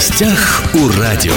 гостях 0.00 0.62
у 0.72 0.98
радио. 0.98 1.34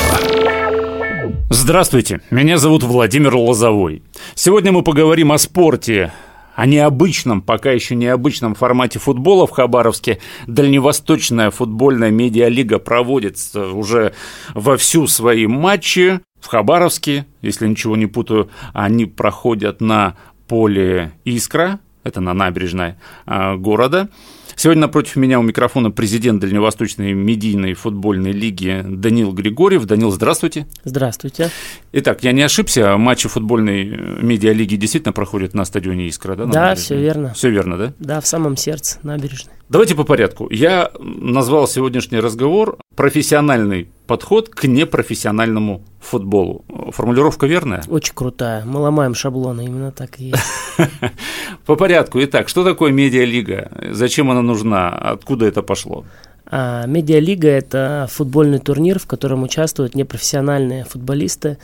Здравствуйте, 1.50 2.22
меня 2.32 2.58
зовут 2.58 2.84
Владимир 2.84 3.36
Лозовой. 3.36 4.04
Сегодня 4.36 4.72
мы 4.72 4.84
поговорим 4.84 5.34
о 5.34 5.38
спорте, 5.38 6.14
о 6.56 6.66
необычном, 6.66 7.42
пока 7.42 7.74
еще 7.74 7.96
необычном 7.96 8.56
формате 8.56 9.00
футбола 9.00 9.48
в 9.48 9.52
Хабаровске. 9.52 10.20
Дальневосточная 10.48 11.52
футбольная 11.52 12.10
медиалига 12.10 12.80
проводит 12.80 13.36
уже 13.54 14.14
во 14.54 14.78
всю 14.78 15.08
свои 15.08 15.46
матчи 15.46 16.22
в 16.40 16.48
Хабаровске. 16.48 17.26
Если 17.42 17.68
ничего 17.68 17.98
не 17.98 18.06
путаю, 18.06 18.50
они 18.72 19.06
проходят 19.06 19.82
на 19.82 20.16
поле 20.48 21.12
«Искра», 21.26 21.82
это 22.06 22.22
на 22.22 22.34
набережной 22.34 22.96
а, 23.26 23.58
города. 23.58 24.08
Сегодня 24.56 24.82
напротив 24.82 25.16
меня 25.16 25.40
у 25.40 25.44
микрофона 25.44 25.92
президент 25.92 26.42
Дальневосточной 26.42 27.14
медийной 27.14 27.74
футбольной 27.74 28.32
лиги 28.32 28.84
Данил 28.88 29.32
Григорьев. 29.32 29.86
Данил, 29.86 30.12
здравствуйте. 30.12 30.68
Здравствуйте. 30.84 31.50
Итак, 31.92 32.24
я 32.24 32.32
не 32.32 32.42
ошибся, 32.42 32.98
матчи 32.98 33.28
футбольной 33.28 33.86
медиалиги 34.22 34.76
действительно 34.76 35.14
проходят 35.14 35.54
на 35.54 35.66
стадионе 35.66 36.08
«Искра», 36.08 36.36
да? 36.36 36.46
Да, 36.46 36.76
все 36.76 36.98
верно. 36.98 37.34
Все 37.34 37.50
верно, 37.50 37.78
да? 37.78 37.94
Да, 38.00 38.22
в 38.22 38.28
самом 38.28 38.58
сердце 38.58 39.00
набережной. 39.04 39.54
Давайте 39.74 39.96
по 39.96 40.04
порядку. 40.04 40.48
Я 40.52 40.92
назвал 41.00 41.68
сегодняшний 41.68 42.20
разговор 42.20 42.78
«Профессиональный 42.96 43.90
подход 44.06 44.50
к 44.50 44.66
непрофессиональному 44.66 45.82
футболу». 46.00 46.64
Формулировка 46.92 47.48
верная? 47.48 47.82
Очень 47.88 48.14
крутая. 48.14 48.64
Мы 48.66 48.80
ломаем 48.80 49.16
шаблоны, 49.16 49.66
именно 49.66 49.92
так 49.92 50.20
и 50.20 50.26
есть. 50.26 50.44
По 51.66 51.76
порядку. 51.76 52.20
Итак, 52.22 52.50
что 52.50 52.64
такое 52.64 52.92
медиалига? 52.92 53.72
Зачем 53.90 54.30
она 54.30 54.44
нужна? 54.44 54.90
Откуда 54.90 55.48
это 55.48 55.64
пошло? 55.64 56.06
А, 56.46 56.86
медиалига– 56.86 57.48
это 57.50 58.08
футбольный 58.12 58.60
турнир, 58.60 59.00
в 59.00 59.08
котором 59.08 59.42
участвуют 59.42 59.96
непрофессиональные 59.96 60.84
футболисты, 60.84 61.58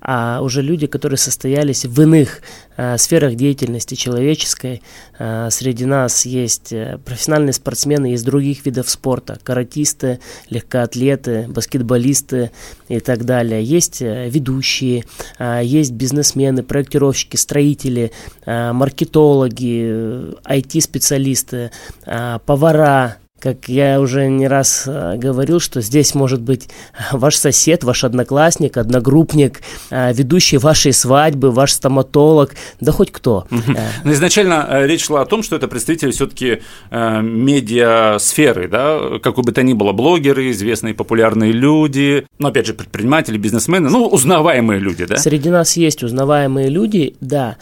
а 0.00 0.40
уже 0.42 0.62
люди, 0.62 0.86
которые 0.86 1.18
состоялись 1.18 1.84
в 1.84 2.00
иных 2.00 2.40
э, 2.76 2.98
сферах 2.98 3.34
деятельности 3.34 3.94
человеческой. 3.94 4.82
Э, 5.18 5.48
среди 5.50 5.84
нас 5.84 6.26
есть 6.26 6.72
э, 6.72 6.98
профессиональные 7.04 7.52
спортсмены 7.52 8.12
из 8.12 8.22
других 8.22 8.64
видов 8.66 8.88
спорта, 8.90 9.38
каратисты, 9.42 10.20
легкоатлеты, 10.50 11.46
баскетболисты 11.48 12.50
и 12.88 13.00
так 13.00 13.24
далее. 13.24 13.62
Есть 13.62 14.02
э, 14.02 14.28
ведущие, 14.28 15.04
э, 15.38 15.60
есть 15.64 15.92
бизнесмены, 15.92 16.62
проектировщики, 16.62 17.36
строители, 17.36 18.12
э, 18.44 18.72
маркетологи, 18.72 20.36
IT-специалисты, 20.44 21.70
э, 22.04 22.38
повара, 22.44 23.16
как 23.38 23.68
я 23.68 24.00
уже 24.00 24.28
не 24.28 24.48
раз 24.48 24.84
э, 24.86 25.16
говорил, 25.16 25.60
что 25.60 25.82
здесь 25.82 26.14
может 26.14 26.40
быть 26.40 26.68
ваш 27.12 27.36
сосед, 27.36 27.84
ваш 27.84 28.04
одноклассник, 28.04 28.78
одногруппник, 28.78 29.60
э, 29.90 30.12
ведущий 30.14 30.56
вашей 30.56 30.92
свадьбы, 30.92 31.50
ваш 31.50 31.72
стоматолог, 31.72 32.54
да 32.80 32.92
хоть 32.92 33.12
кто. 33.12 33.46
Но 33.50 33.62
ну, 34.04 34.12
изначально 34.12 34.66
э, 34.68 34.86
речь 34.86 35.04
шла 35.04 35.20
о 35.22 35.26
том, 35.26 35.42
что 35.42 35.56
это 35.56 35.68
представители 35.68 36.10
все-таки 36.10 36.62
медиасферы, 36.90 38.68
да, 38.68 39.18
какой 39.22 39.44
бы 39.44 39.52
то 39.52 39.62
ни 39.62 39.74
было, 39.74 39.92
блогеры, 39.92 40.50
известные 40.50 40.94
популярные 40.94 41.52
люди, 41.52 42.26
ну, 42.38 42.48
опять 42.48 42.66
же, 42.66 42.74
предприниматели, 42.74 43.36
бизнесмены, 43.36 43.90
ну, 43.90 44.06
узнаваемые 44.06 44.80
люди, 44.80 45.04
да? 45.04 45.16
Среди 45.16 45.50
нас 45.50 45.76
есть 45.76 46.02
узнаваемые 46.02 46.68
люди, 46.68 47.16
да, 47.20 47.56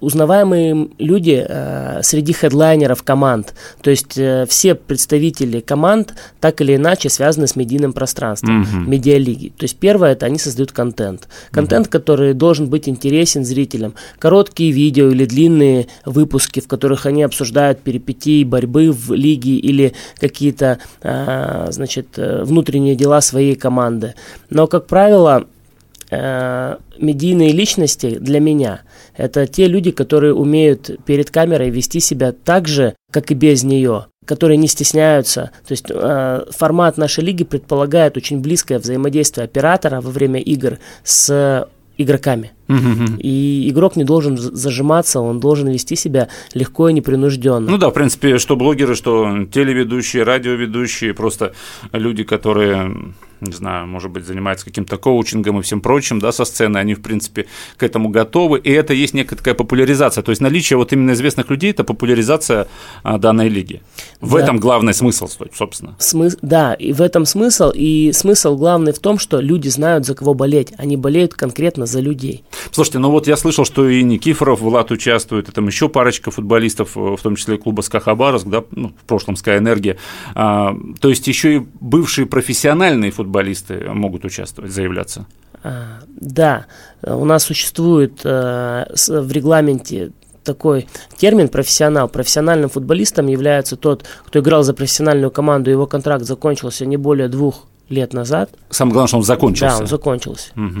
узнаваемые 0.00 0.88
люди 0.98 1.46
среди 2.02 2.32
хедлайнеров 2.32 3.02
команд, 3.02 3.54
то 3.82 3.90
есть 3.90 4.18
все 4.48 4.74
представители 4.74 5.03
представители 5.04 5.60
команд 5.60 6.14
так 6.40 6.60
или 6.60 6.76
иначе 6.76 7.08
связаны 7.08 7.46
с 7.46 7.56
медийным 7.56 7.92
пространством, 7.92 8.62
угу. 8.62 8.90
медиалиги. 8.90 9.50
То 9.50 9.64
есть 9.64 9.76
первое 9.76 10.12
это 10.12 10.26
они 10.26 10.38
создают 10.38 10.72
контент. 10.72 11.28
Контент, 11.50 11.86
угу. 11.86 11.92
который 11.92 12.34
должен 12.34 12.68
быть 12.68 12.88
интересен 12.88 13.44
зрителям. 13.44 13.94
Короткие 14.18 14.72
видео 14.72 15.10
или 15.10 15.26
длинные 15.26 15.88
выпуски, 16.06 16.60
в 16.60 16.68
которых 16.68 17.06
они 17.06 17.22
обсуждают 17.22 17.80
перипетии 17.80 18.44
борьбы 18.44 18.90
в 18.92 19.12
лиге 19.12 19.56
или 19.56 19.92
какие-то, 20.18 20.78
а, 21.02 21.68
значит, 21.70 22.06
э, 22.16 22.42
внутренние 22.44 22.96
дела 22.96 23.20
своей 23.20 23.56
команды. 23.56 24.14
Но, 24.50 24.66
как 24.66 24.86
правило, 24.86 25.46
э, 26.10 26.76
медийные 26.98 27.52
личности 27.52 28.18
для 28.18 28.40
меня– 28.40 28.80
это 29.16 29.46
те 29.46 29.68
люди, 29.68 29.90
которые 29.90 30.34
умеют 30.34 30.90
перед 31.04 31.30
камерой 31.30 31.70
вести 31.70 32.00
себя 32.00 32.32
так 32.32 32.66
же, 32.66 32.94
как 33.12 33.30
и 33.30 33.34
без 33.34 33.62
нее 33.62 34.06
которые 34.24 34.56
не 34.56 34.68
стесняются. 34.68 35.50
То 35.66 35.72
есть 35.72 35.86
э, 35.90 36.44
формат 36.50 36.96
нашей 36.96 37.24
лиги 37.24 37.44
предполагает 37.44 38.16
очень 38.16 38.40
близкое 38.40 38.78
взаимодействие 38.78 39.44
оператора 39.44 40.00
во 40.00 40.10
время 40.10 40.40
игр 40.40 40.78
с 41.02 41.68
игроками. 41.96 42.52
Угу. 42.68 43.18
И 43.18 43.68
игрок 43.70 43.96
не 43.96 44.04
должен 44.04 44.36
зажиматься, 44.36 45.20
он 45.20 45.38
должен 45.38 45.68
вести 45.68 45.96
себя 45.96 46.28
легко 46.54 46.88
и 46.88 46.92
непринужденно. 46.92 47.70
Ну 47.70 47.78
да, 47.78 47.90
в 47.90 47.92
принципе, 47.92 48.38
что 48.38 48.56
блогеры, 48.56 48.94
что 48.94 49.46
телеведущие, 49.52 50.22
радиоведущие, 50.22 51.14
просто 51.14 51.54
люди, 51.92 52.24
которые, 52.24 53.14
не 53.40 53.52
знаю, 53.52 53.86
может 53.86 54.10
быть, 54.10 54.24
занимаются 54.24 54.64
каким-то 54.64 54.96
коучингом 54.96 55.58
и 55.58 55.62
всем 55.62 55.80
прочим, 55.80 56.18
да, 56.18 56.32
со 56.32 56.44
сцены, 56.44 56.78
они, 56.78 56.94
в 56.94 57.02
принципе, 57.02 57.46
к 57.76 57.82
этому 57.82 58.08
готовы, 58.08 58.58
и 58.58 58.70
это 58.70 58.94
есть 58.94 59.14
некая 59.14 59.36
такая 59.36 59.54
популяризация, 59.54 60.22
то 60.22 60.30
есть 60.30 60.40
наличие 60.40 60.76
вот 60.76 60.92
именно 60.92 61.12
известных 61.12 61.50
людей– 61.50 61.70
это 61.72 61.84
популяризация 61.84 62.68
а, 63.02 63.18
данной 63.18 63.48
лиги. 63.48 63.82
В 64.20 64.34
да. 64.34 64.42
этом 64.42 64.58
главный 64.58 64.94
смысл, 64.94 65.28
собственно. 65.52 65.96
Смы... 65.98 66.30
Да, 66.42 66.74
и 66.74 66.92
в 66.92 67.00
этом 67.00 67.24
смысл, 67.26 67.70
и 67.74 68.12
смысл 68.12 68.56
главный 68.56 68.92
в 68.92 68.98
том, 68.98 69.18
что 69.18 69.40
люди 69.40 69.68
знают, 69.68 70.06
за 70.06 70.14
кого 70.14 70.34
болеть, 70.34 70.72
они 70.78 70.96
болеют 70.96 71.34
конкретно 71.34 71.86
за 71.86 72.00
людей. 72.00 72.44
Слушайте, 72.70 72.98
ну 72.98 73.10
вот 73.10 73.26
я 73.26 73.36
слышал, 73.36 73.64
что 73.64 73.88
и 73.88 74.02
Никифоров, 74.02 74.60
Влад 74.60 74.90
участвует, 74.90 75.48
и 75.48 75.52
там 75.52 75.66
еще 75.66 75.88
парочка 75.88 76.30
футболистов, 76.30 76.96
в 76.96 77.18
том 77.22 77.36
числе 77.36 77.58
клуба 77.58 77.82
СКА 77.82 78.00
Хабаровск, 78.00 78.46
да, 78.46 78.64
ну, 78.70 78.88
в 78.88 79.04
прошлом 79.04 79.36
СКА 79.36 79.58
Энергия. 79.58 79.96
А, 80.34 80.76
то 81.00 81.08
есть 81.08 81.26
еще 81.26 81.56
и 81.56 81.62
бывшие 81.80 82.26
профессиональные 82.26 83.10
футболисты 83.10 83.33
могут 83.88 84.24
участвовать, 84.24 84.72
заявляться. 84.72 85.26
А, 85.62 86.00
да, 86.08 86.66
у 87.02 87.24
нас 87.24 87.44
существует 87.44 88.20
а, 88.24 88.86
в 89.08 89.32
регламенте 89.32 90.12
такой 90.44 90.86
термин 91.16 91.48
профессионал. 91.48 92.08
Профессиональным 92.08 92.68
футболистом 92.70 93.26
является 93.26 93.76
тот, 93.76 94.04
кто 94.26 94.40
играл 94.40 94.62
за 94.62 94.74
профессиональную 94.74 95.30
команду, 95.30 95.70
его 95.70 95.86
контракт 95.86 96.24
закончился 96.24 96.86
не 96.86 96.96
более 96.96 97.28
двух 97.28 97.66
лет 97.88 98.12
назад. 98.12 98.50
Самое 98.70 98.92
главное, 98.92 99.08
что 99.08 99.16
он 99.18 99.22
закончился. 99.24 99.76
Да, 99.76 99.82
он 99.82 99.86
закончился. 99.86 100.50
Угу. 100.54 100.80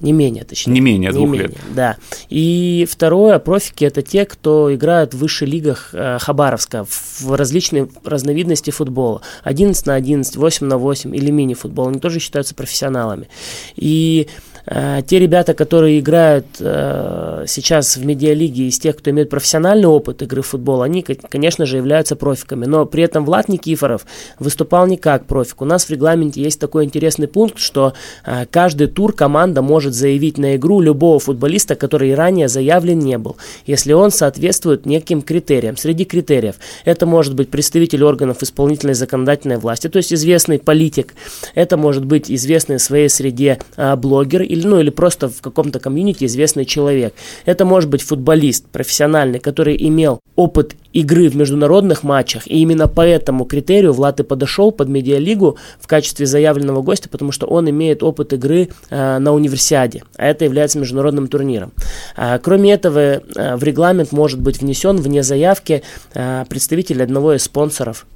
Не 0.00 0.12
менее, 0.12 0.44
точнее. 0.44 0.72
Не 0.72 0.80
менее 0.80 1.12
двух 1.12 1.26
не 1.26 1.32
менее, 1.32 1.48
лет. 1.48 1.58
Да. 1.74 1.96
И 2.28 2.86
второе, 2.90 3.38
профики– 3.38 3.84
это 3.86 4.02
те, 4.02 4.24
кто 4.24 4.74
играют 4.74 5.14
в 5.14 5.18
высших 5.18 5.48
лигах 5.48 5.90
э, 5.92 6.18
Хабаровска 6.18 6.86
в 6.88 7.34
различные 7.34 7.88
разновидности 8.04 8.70
футбола. 8.70 9.22
11 9.44 9.86
на 9.86 9.94
11, 9.94 10.36
8 10.36 10.66
на 10.66 10.78
8 10.78 11.14
или 11.14 11.30
мини-футбол. 11.30 11.88
Они 11.88 12.00
тоже 12.00 12.18
считаются 12.20 12.54
профессионалами. 12.54 13.28
И 13.76 14.28
Э, 14.66 15.00
те 15.06 15.18
ребята, 15.18 15.54
которые 15.54 16.00
играют 16.00 16.46
э, 16.58 17.44
сейчас 17.46 17.96
в 17.96 18.04
медиалиге 18.04 18.68
из 18.68 18.78
тех, 18.78 18.96
кто 18.96 19.10
имеет 19.10 19.30
профессиональный 19.30 19.86
опыт 19.86 20.22
игры 20.22 20.42
в 20.42 20.46
футбол, 20.46 20.82
они, 20.82 21.02
конечно 21.02 21.66
же, 21.66 21.76
являются 21.76 22.16
профиками. 22.16 22.66
Но 22.66 22.86
при 22.86 23.02
этом 23.02 23.24
Влад 23.24 23.48
Никифоров 23.48 24.06
выступал 24.38 24.86
не 24.86 24.96
как 24.96 25.26
профик. 25.26 25.62
У 25.62 25.64
нас 25.64 25.86
в 25.86 25.90
регламенте 25.90 26.42
есть 26.42 26.60
такой 26.60 26.84
интересный 26.84 27.28
пункт, 27.28 27.58
что 27.58 27.94
э, 28.24 28.46
каждый 28.46 28.86
тур 28.86 29.12
команда 29.12 29.62
может 29.62 29.89
заявить 29.94 30.38
на 30.38 30.54
игру 30.54 30.80
любого 30.80 31.18
футболиста, 31.18 31.74
который 31.74 32.14
ранее 32.14 32.48
заявлен 32.48 33.00
не 33.00 33.18
был, 33.18 33.36
если 33.66 33.92
он 33.92 34.12
соответствует 34.12 34.86
неким 34.86 35.22
критериям. 35.22 35.76
Среди 35.76 36.04
критериев 36.04 36.56
это 36.84 37.06
может 37.06 37.34
быть 37.34 37.50
представитель 37.50 38.04
органов 38.04 38.42
исполнительной 38.42 38.94
законодательной 38.94 39.58
власти, 39.58 39.88
то 39.88 39.96
есть 39.96 40.12
известный 40.12 40.60
политик, 40.60 41.14
это 41.54 41.76
может 41.76 42.04
быть 42.04 42.30
известный 42.30 42.76
в 42.76 42.82
своей 42.82 43.08
среде 43.08 43.58
блогер 43.96 44.42
или 44.42 44.60
или, 44.60 44.66
ну, 44.66 44.80
или 44.80 44.90
просто 44.90 45.28
в 45.28 45.40
каком-то 45.40 45.80
комьюнити 45.80 46.24
известный 46.24 46.64
человек. 46.64 47.14
Это 47.44 47.64
может 47.64 47.88
быть 47.88 48.02
футболист 48.02 48.66
профессиональный, 48.66 49.40
который 49.40 49.76
имел 49.76 50.20
опыт 50.36 50.76
игры 50.92 51.28
в 51.28 51.36
международных 51.36 52.02
матчах, 52.02 52.46
и 52.46 52.60
именно 52.60 52.88
по 52.88 53.02
этому 53.02 53.44
критерию 53.44 53.92
Влад 53.92 54.20
и 54.20 54.22
подошел 54.22 54.72
под 54.72 54.88
медиалигу 54.88 55.56
в 55.78 55.86
качестве 55.86 56.26
заявленного 56.26 56.82
гостя, 56.82 57.08
потому 57.08 57.32
что 57.32 57.46
он 57.46 57.68
имеет 57.70 58.02
опыт 58.02 58.32
игры 58.32 58.68
э, 58.90 59.18
на 59.18 59.32
универсиаде, 59.32 60.02
а 60.16 60.26
это 60.26 60.44
является 60.44 60.78
международным 60.78 61.28
турниром. 61.28 61.72
А, 62.16 62.38
кроме 62.38 62.72
этого, 62.72 62.98
э, 63.00 63.56
в 63.56 63.62
регламент 63.62 64.12
может 64.12 64.40
быть 64.40 64.60
внесен 64.60 64.96
вне 64.96 65.22
заявки 65.22 65.82
э, 66.14 66.44
представитель 66.48 67.02
одного 67.02 67.34
из 67.34 67.44
спонсоров 67.44 68.06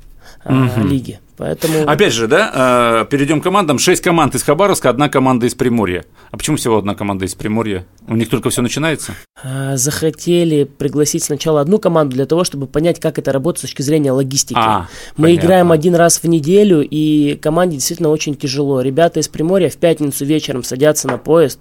угу. 0.45 0.87
лиги. 0.87 1.21
Поэтому... 1.37 1.89
Опять 1.89 2.13
же, 2.13 2.29
да, 2.29 3.03
э, 3.03 3.11
перейдем 3.11 3.41
к 3.41 3.45
командам. 3.45 3.79
Шесть 3.79 4.03
команд 4.03 4.37
из 4.37 4.45
Хабаровска, 4.45 4.89
одна 4.89 5.09
команда 5.09 5.47
из 5.47 5.55
Приморья. 5.55 6.05
А 6.31 6.37
почему 6.37 6.57
всего 6.57 6.79
одна 6.79 6.95
команда 6.95 7.25
из 7.25 7.35
Приморья? 7.35 7.87
У 8.07 8.15
них 8.15 8.29
только 8.29 8.51
все 8.51 8.63
начинается? 8.63 9.15
А, 9.43 9.77
захотели 9.77 10.63
пригласить 10.65 11.25
сначала 11.25 11.61
одну 11.61 11.79
команду 11.79 12.15
для 12.15 12.27
того, 12.27 12.45
чтобы 12.45 12.69
понять, 12.69 13.01
как 13.01 13.19
это 13.19 13.33
работает 13.33 13.59
с 13.59 13.63
точки 13.63 13.83
зрения 13.83 14.13
логистики. 14.13 14.57
А, 14.57 14.87
Мы 15.17 15.29
понятно. 15.29 15.47
играем 15.47 15.73
один 15.73 15.97
раз 15.97 16.23
в 16.23 16.29
неделю, 16.29 16.87
и 16.89 17.37
команде 17.43 17.77
действительно 17.77 18.11
очень 18.11 18.37
тяжело. 18.37 18.81
Ребята 18.81 19.19
из 19.19 19.27
Приморья 19.27 19.71
в 19.71 19.77
пятницу 19.77 20.25
вечером 20.25 20.63
садятся 20.63 21.09
на 21.09 21.19
поезд, 21.19 21.59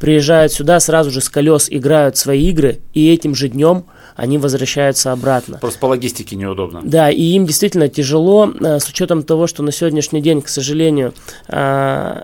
приезжают 0.00 0.52
сюда, 0.52 0.80
сразу 0.80 1.12
же 1.12 1.20
с 1.20 1.28
колес 1.28 1.68
играют 1.70 2.16
свои 2.16 2.48
игры, 2.48 2.80
и 2.94 3.12
этим 3.12 3.36
же 3.36 3.48
днем 3.48 3.84
они 4.16 4.38
возвращаются 4.38 5.12
обратно. 5.12 5.58
Просто 5.58 5.78
по 5.78 5.86
логистике 5.86 6.36
неудобно. 6.36 6.82
Да, 6.84 7.10
и 7.10 7.22
им 7.22 7.46
действительно 7.46 7.88
тяжело, 7.88 8.48
э, 8.48 8.78
с 8.78 8.88
учетом 8.88 9.22
того, 9.22 9.46
что 9.46 9.62
на 9.62 9.72
сегодняшний 9.72 10.20
день, 10.20 10.42
к 10.42 10.48
сожалению, 10.48 11.14
э, 11.48 12.22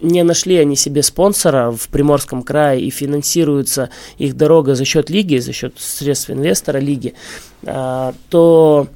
не 0.00 0.24
нашли 0.24 0.56
они 0.56 0.74
себе 0.74 1.02
спонсора 1.02 1.70
в 1.70 1.88
Приморском 1.88 2.42
крае 2.42 2.82
и 2.82 2.90
финансируется 2.90 3.90
их 4.18 4.36
дорога 4.36 4.74
за 4.74 4.84
счет 4.84 5.10
лиги, 5.10 5.38
за 5.38 5.52
счет 5.52 5.74
средств 5.78 6.30
инвестора 6.30 6.78
лиги, 6.78 7.14
э, 7.62 8.12
то 8.28 8.88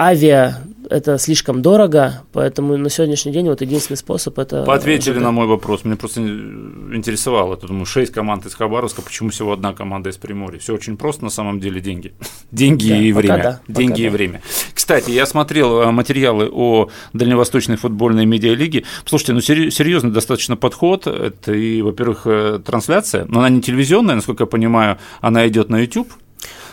авиа 0.00 0.62
это 0.90 1.18
слишком 1.18 1.62
дорого, 1.62 2.22
поэтому 2.32 2.76
на 2.76 2.90
сегодняшний 2.90 3.32
день 3.32 3.48
вот 3.48 3.60
единственный 3.60 3.96
способ 3.96 4.38
это... 4.38 4.64
Ответили 4.64 5.18
на 5.18 5.30
мой 5.30 5.46
вопрос, 5.46 5.84
мне 5.84 5.96
просто 5.96 6.20
интересовало, 6.20 7.54
это, 7.54 7.66
думаю, 7.66 7.86
шесть 7.86 8.12
команд 8.12 8.46
из 8.46 8.54
Хабаровска, 8.54 9.02
почему 9.02 9.30
всего 9.30 9.52
одна 9.52 9.72
команда 9.72 10.10
из 10.10 10.16
Приморья? 10.16 10.58
Все 10.58 10.74
очень 10.74 10.96
просто 10.96 11.24
на 11.24 11.30
самом 11.30 11.60
деле 11.60 11.80
деньги. 11.80 12.12
Деньги 12.50 12.88
да, 12.88 12.96
и 12.96 13.12
время. 13.12 13.42
Да, 13.42 13.60
деньги 13.68 14.02
и 14.02 14.06
да. 14.06 14.10
время. 14.10 14.42
Кстати, 14.74 15.10
я 15.10 15.26
смотрел 15.26 15.82
э, 15.82 15.90
материалы 15.90 16.48
о 16.50 16.88
Дальневосточной 17.12 17.76
футбольной 17.76 18.24
медиалиге. 18.26 18.84
Слушайте, 19.04 19.32
ну 19.34 19.40
серьезный 19.40 20.10
достаточно 20.10 20.56
подход. 20.56 21.06
Это 21.06 21.52
и, 21.52 21.82
во-первых, 21.82 22.22
э, 22.24 22.60
трансляция, 22.64 23.26
но 23.26 23.40
она 23.40 23.50
не 23.50 23.60
телевизионная, 23.60 24.14
насколько 24.14 24.44
я 24.44 24.46
понимаю, 24.46 24.98
она 25.20 25.46
идет 25.46 25.68
на 25.68 25.80
YouTube. 25.80 26.08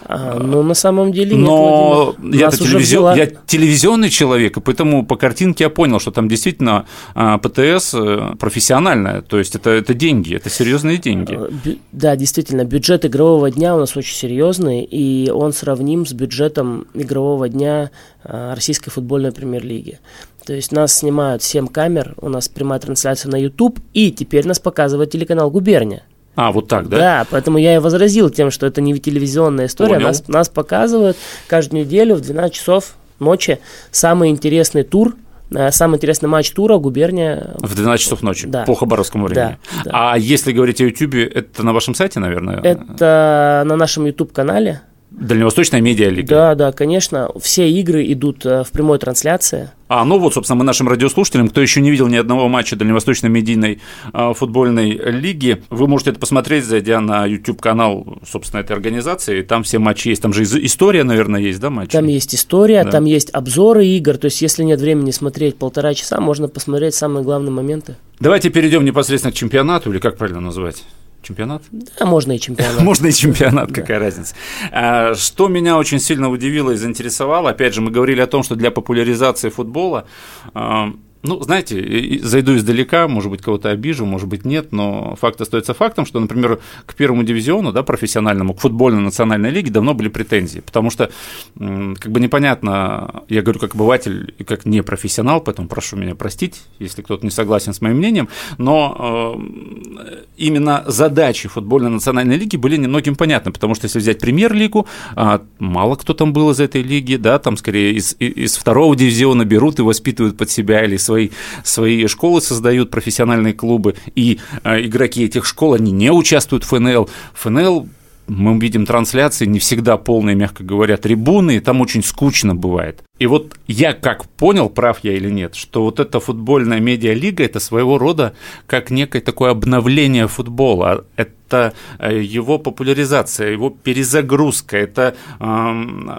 А, 0.08 0.40
ну, 0.40 0.62
на 0.64 0.74
самом 0.74 1.12
деле 1.12 1.36
Но 1.36 2.16
нет, 2.20 2.36
я, 2.36 2.52
телевизион... 2.52 3.04
была... 3.04 3.16
я 3.16 3.26
телевизионный 3.26 4.10
человек, 4.10 4.58
и 4.58 4.62
поэтому 4.62 5.06
по 5.06 5.16
картинке 5.16 5.66
я 5.66 5.70
понял, 5.70 6.00
что 6.00 6.12
там 6.12 6.28
действительно 6.28 6.86
а, 7.16 7.38
ПТС 7.40 7.94
э, 7.96 8.36
профессиональная, 8.40 9.22
то 9.22 9.40
есть 9.40 9.56
это, 9.56 9.72
это 9.72 9.94
деньги, 9.94 10.36
это 10.36 10.50
серьезные 10.50 10.98
деньги. 10.98 11.36
А. 11.36 11.50
Да, 11.92 12.16
действительно, 12.16 12.66
бюджет 12.66 13.06
игрового 13.06 13.50
дня 13.50 13.76
у 13.76 13.80
нас 13.80 13.98
очень 13.98 14.16
серьезный, 14.16 14.84
и 14.84 15.32
он 15.32 15.54
сравним 15.54 16.06
с 16.06 16.14
бюджетом 16.14 16.86
игрового 16.94 17.50
дня 17.50 17.90
Российской 18.24 18.92
футбольной 18.92 19.32
премьер-лиги. 19.32 20.00
То 20.46 20.54
есть 20.54 20.72
нас 20.72 20.94
снимают 20.94 21.42
7 21.42 21.68
камер, 21.68 22.14
у 22.22 22.30
нас 22.30 22.48
прямая 22.48 22.80
трансляция 22.80 23.32
на 23.32 23.36
YouTube, 23.36 23.80
и 23.94 24.12
теперь 24.12 24.48
нас 24.48 24.60
показывает 24.60 25.10
телеканал 25.10 25.50
«Губерния». 25.50 26.04
А, 26.36 26.52
вот 26.52 26.68
так, 26.68 26.90
да? 26.90 26.98
Да, 26.98 27.28
поэтому 27.30 27.58
я 27.58 27.76
и 27.76 27.78
возразил 27.78 28.30
тем, 28.30 28.52
что 28.52 28.66
это 28.66 28.82
не 28.82 28.98
телевизионная 29.00 29.68
история. 29.68 30.00
Нас, 30.00 30.28
нас 30.28 30.50
показывают 30.50 31.18
каждую 31.48 31.86
неделю 31.86 32.16
в 32.16 32.22
12 32.22 32.54
часов 32.54 32.96
ночи 33.20 33.60
самый 33.92 34.30
интересный 34.30 34.84
тур 34.84 35.16
э, 35.52 35.72
Самый 35.72 35.96
интересный 35.96 36.28
матч 36.28 36.52
тура 36.52 36.78
губерния. 36.78 37.56
В 37.60 37.76
12 37.76 38.04
часов 38.04 38.22
ночи, 38.22 38.48
да. 38.48 38.64
по 38.66 38.76
хабаровскому 38.76 39.28
времени. 39.28 39.58
Да, 39.84 39.92
да. 39.92 40.12
А 40.14 40.18
если 40.18 40.52
говорить 40.52 40.82
о 40.82 40.86
YouTube, 40.86 41.16
это 41.16 41.64
на 41.64 41.74
вашем 41.74 41.96
сайте, 41.96 42.20
наверное? 42.20 42.60
Это 42.62 43.64
на 43.66 43.76
нашем 43.76 44.06
YouTube-канале. 44.06 44.82
Дальневосточная 45.18 45.80
медиалига. 45.80 46.28
Да, 46.28 46.56
да, 46.56 46.72
конечно. 46.74 47.30
Все 47.40 47.70
игры 47.70 48.12
идут 48.12 48.46
э, 48.46 48.64
в 48.64 48.72
прямой 48.72 49.00
трансляции. 49.00 49.72
А, 49.88 50.04
ну 50.04 50.20
вот, 50.20 50.34
собственно, 50.34 50.58
мы 50.58 50.66
нашим 50.66 50.90
радиослушателям, 50.90 51.48
кто 51.48 51.62
еще 51.62 51.80
не 51.80 51.90
видел 51.90 52.08
ни 52.08 52.18
одного 52.18 52.50
матча 52.50 52.76
Дальневосточной 52.76 53.30
медийной 53.30 53.82
э, 54.14 54.34
футбольной 54.36 54.92
лиги, 54.92 55.64
вы 55.70 55.88
можете 55.88 56.12
это 56.12 56.20
посмотреть, 56.20 56.66
зайдя 56.66 57.00
на 57.00 57.26
YouTube-канал, 57.26 58.20
собственно, 58.28 58.60
этой 58.60 58.74
организации. 58.74 59.42
Там 59.42 59.64
все 59.64 59.80
матчи 59.80 60.10
есть. 60.10 60.22
Там 60.22 60.34
же 60.34 60.44
история, 60.44 61.04
наверное, 61.04 61.40
есть, 61.40 61.62
да, 61.62 61.70
матчи? 61.70 61.92
Там 61.94 62.08
есть 62.08 62.36
история, 62.36 62.84
да. 62.84 62.92
там 62.92 63.06
есть 63.06 63.30
обзоры 63.30 63.86
игр. 63.86 64.18
То 64.18 64.26
есть, 64.26 64.42
если 64.42 64.64
нет 64.64 64.82
времени 64.82 65.12
смотреть 65.12 65.56
полтора 65.56 65.94
часа, 65.94 66.20
можно 66.20 66.50
посмотреть 66.50 66.94
самые 66.94 67.24
главные 67.24 67.52
моменты. 67.52 67.96
Давайте 68.20 68.50
перейдем 68.50 68.84
непосредственно 68.84 69.32
к 69.32 69.36
чемпионату, 69.36 69.92
или 69.92 70.00
как 70.00 70.18
правильно 70.18 70.42
называть? 70.42 70.84
Чемпионат? 71.26 71.64
Да, 71.72 72.06
можно 72.06 72.34
и 72.34 72.40
чемпионат. 72.40 72.82
можно 72.84 73.08
и 73.08 73.12
чемпионат, 73.12 73.72
какая 73.72 73.98
разница. 73.98 74.36
А, 74.72 75.16
что 75.16 75.48
меня 75.48 75.78
очень 75.78 76.00
сильно 76.00 76.30
удивило 76.30 76.70
и 76.70 76.76
заинтересовало, 76.76 77.50
опять 77.50 77.74
же, 77.74 77.82
мы 77.82 77.90
говорили 77.90 78.22
о 78.22 78.28
том, 78.28 78.44
что 78.44 78.56
для 78.56 78.70
популяризации 78.70 79.50
футбола 79.50 80.06
а, 80.54 80.94
ну, 81.26 81.42
знаете, 81.42 82.20
зайду 82.22 82.56
издалека, 82.56 83.08
может 83.08 83.32
быть, 83.32 83.42
кого-то 83.42 83.70
обижу, 83.70 84.06
может 84.06 84.28
быть, 84.28 84.46
нет, 84.46 84.72
но 84.72 85.16
факт 85.16 85.42
остается 85.42 85.74
фактом, 85.74 86.06
что, 86.06 86.20
например, 86.20 86.60
к 86.86 86.96
первому 86.96 87.24
дивизиону, 87.24 87.72
да, 87.72 87.84
профессиональному, 87.84 88.54
к 88.54 88.60
футбольной 88.60 89.02
национальной 89.02 89.50
лиге 89.50 89.72
давно 89.72 89.94
были 89.94 90.10
претензии, 90.10 90.60
потому 90.60 90.90
что, 90.90 91.12
как 91.58 92.12
бы 92.12 92.20
непонятно, 92.20 93.24
я 93.30 93.42
говорю 93.42 93.60
как 93.60 93.76
обыватель 93.76 94.34
и 94.38 94.44
как 94.44 94.66
непрофессионал, 94.66 95.42
поэтому 95.42 95.68
прошу 95.68 95.96
меня 95.96 96.16
простить, 96.16 96.62
если 96.80 97.02
кто-то 97.02 97.26
не 97.26 97.32
согласен 97.32 97.74
с 97.74 97.82
моим 97.82 97.98
мнением, 97.98 98.30
но 98.58 99.36
э, 99.38 100.24
именно 100.38 100.84
задачи 100.88 101.50
футбольной 101.50 101.90
национальной 101.90 102.38
лиги 102.38 102.58
были 102.58 102.78
немногим 102.78 103.16
понятны, 103.16 103.52
потому 103.52 103.76
что 103.76 103.86
если 103.86 104.00
взять 104.00 104.20
премьер-лигу, 104.20 104.88
э, 105.16 105.40
мало 105.60 105.96
кто 105.96 106.14
там 106.14 106.34
был 106.34 106.52
из 106.52 106.60
этой 106.60 106.82
лиги, 106.82 107.16
да, 107.16 107.40
там 107.40 107.58
скорее 107.58 107.94
из, 107.94 108.16
из 108.20 108.58
второго 108.58 108.96
дивизиона 108.96 109.46
берут 109.46 109.80
и 109.80 109.82
воспитывают 109.82 110.38
под 110.38 110.50
себя 110.50 110.84
или 110.84 110.98
свои 110.98 111.15
свои, 111.16 111.30
свои 111.64 112.08
школы 112.08 112.42
создают, 112.42 112.92
профессиональные 112.92 113.54
клубы, 113.54 113.96
и 114.16 114.40
э, 114.64 114.86
игроки 114.86 115.24
этих 115.24 115.46
школ, 115.46 115.74
они 115.74 115.92
не 115.92 116.12
участвуют 116.12 116.64
в 116.64 116.68
ФНЛ. 116.68 117.10
ФНЛ 117.34 117.88
мы 118.28 118.60
видим 118.60 118.86
трансляции, 118.86 119.46
не 119.46 119.60
всегда 119.60 119.98
полные, 119.98 120.36
мягко 120.36 120.64
говоря, 120.64 120.98
трибуны, 120.98 121.58
и 121.58 121.60
там 121.60 121.82
очень 121.82 122.04
скучно 122.04 122.56
бывает. 122.56 123.04
И 123.18 123.28
вот 123.28 123.56
я 123.68 123.94
как 123.94 124.26
понял, 124.26 124.70
прав 124.70 125.00
я 125.04 125.14
или 125.14 125.30
нет, 125.30 125.56
что 125.56 125.84
вот 125.84 126.00
эта 126.02 126.20
футбольная 126.20 126.82
медиалига– 126.82 127.44
это 127.46 127.62
своего 127.62 127.98
рода 127.98 128.34
как 128.68 128.90
некое 128.90 129.22
такое 129.22 129.52
обновление 129.52 130.28
футбола. 130.28 131.06
Это 131.16 131.74
э, 132.00 132.22
его 132.22 132.60
популяризация, 132.60 133.52
его 133.52 133.70
перезагрузка, 133.70 134.76
это 134.76 135.16
э, 135.40 135.46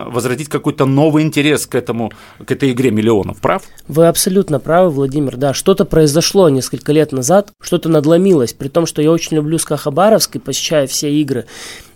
возродить 0.07 0.49
какой-то 0.49 0.87
новый 0.87 1.23
интерес 1.23 1.67
к, 1.67 1.75
этому, 1.75 2.13
к 2.43 2.51
этой 2.51 2.73
игре 2.73 2.91
миллионов, 2.91 3.43
прав? 3.43 3.65
Вы 3.89 4.07
абсолютно 4.07 4.59
правы, 4.59 4.89
Владимир, 4.89 5.37
да. 5.37 5.53
Что-то 5.53 5.85
произошло 5.85 6.49
несколько 6.49 6.93
лет 6.93 7.13
назад, 7.13 7.51
что-то 7.61 7.91
надломилось, 7.91 8.55
при 8.55 8.69
том, 8.69 8.87
что 8.87 9.03
я 9.03 9.11
очень 9.11 9.37
люблю 9.37 9.59
СКА 9.59 9.77
Хабаровск 9.77 10.37
и 10.37 10.39
посещаю 10.39 10.89
все 10.89 11.13
игры. 11.13 11.45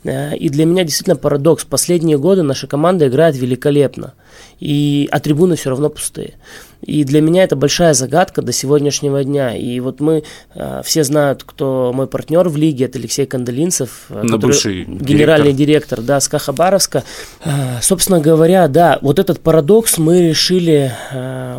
Э, 0.04 0.36
и 0.36 0.48
для 0.48 0.66
меня 0.66 0.84
действительно 0.84 1.16
парадокс. 1.16 1.64
Последние 1.64 2.18
годы 2.18 2.42
наша 2.42 2.66
команда 2.66 3.08
играет 3.08 3.36
великолепно 3.36 4.14
и, 4.58 4.89
а 5.10 5.20
трибуны 5.20 5.56
все 5.56 5.70
равно 5.70 5.90
пустые. 5.90 6.34
И 6.82 7.04
для 7.04 7.20
меня 7.20 7.44
это 7.44 7.56
большая 7.56 7.94
загадка 7.94 8.42
до 8.42 8.52
сегодняшнего 8.52 9.22
дня. 9.22 9.56
И 9.56 9.80
вот 9.80 10.00
мы, 10.00 10.22
э, 10.54 10.82
все 10.84 11.04
знают, 11.04 11.44
кто 11.44 11.92
мой 11.94 12.06
партнер 12.06 12.48
в 12.48 12.56
лиге, 12.56 12.86
это 12.86 12.98
Алексей 12.98 13.26
Кандалинцев, 13.26 14.06
э, 14.08 14.22
бывший 14.24 14.84
генеральный 14.84 15.52
директор, 15.52 15.98
директор 15.98 16.00
да, 16.00 16.20
СКА 16.20 16.38
Хабаровска. 16.38 17.04
Э, 17.44 17.78
собственно 17.82 18.20
говоря, 18.20 18.66
да, 18.68 18.98
вот 19.02 19.18
этот 19.18 19.40
парадокс 19.40 19.98
мы 19.98 20.28
решили 20.28 20.92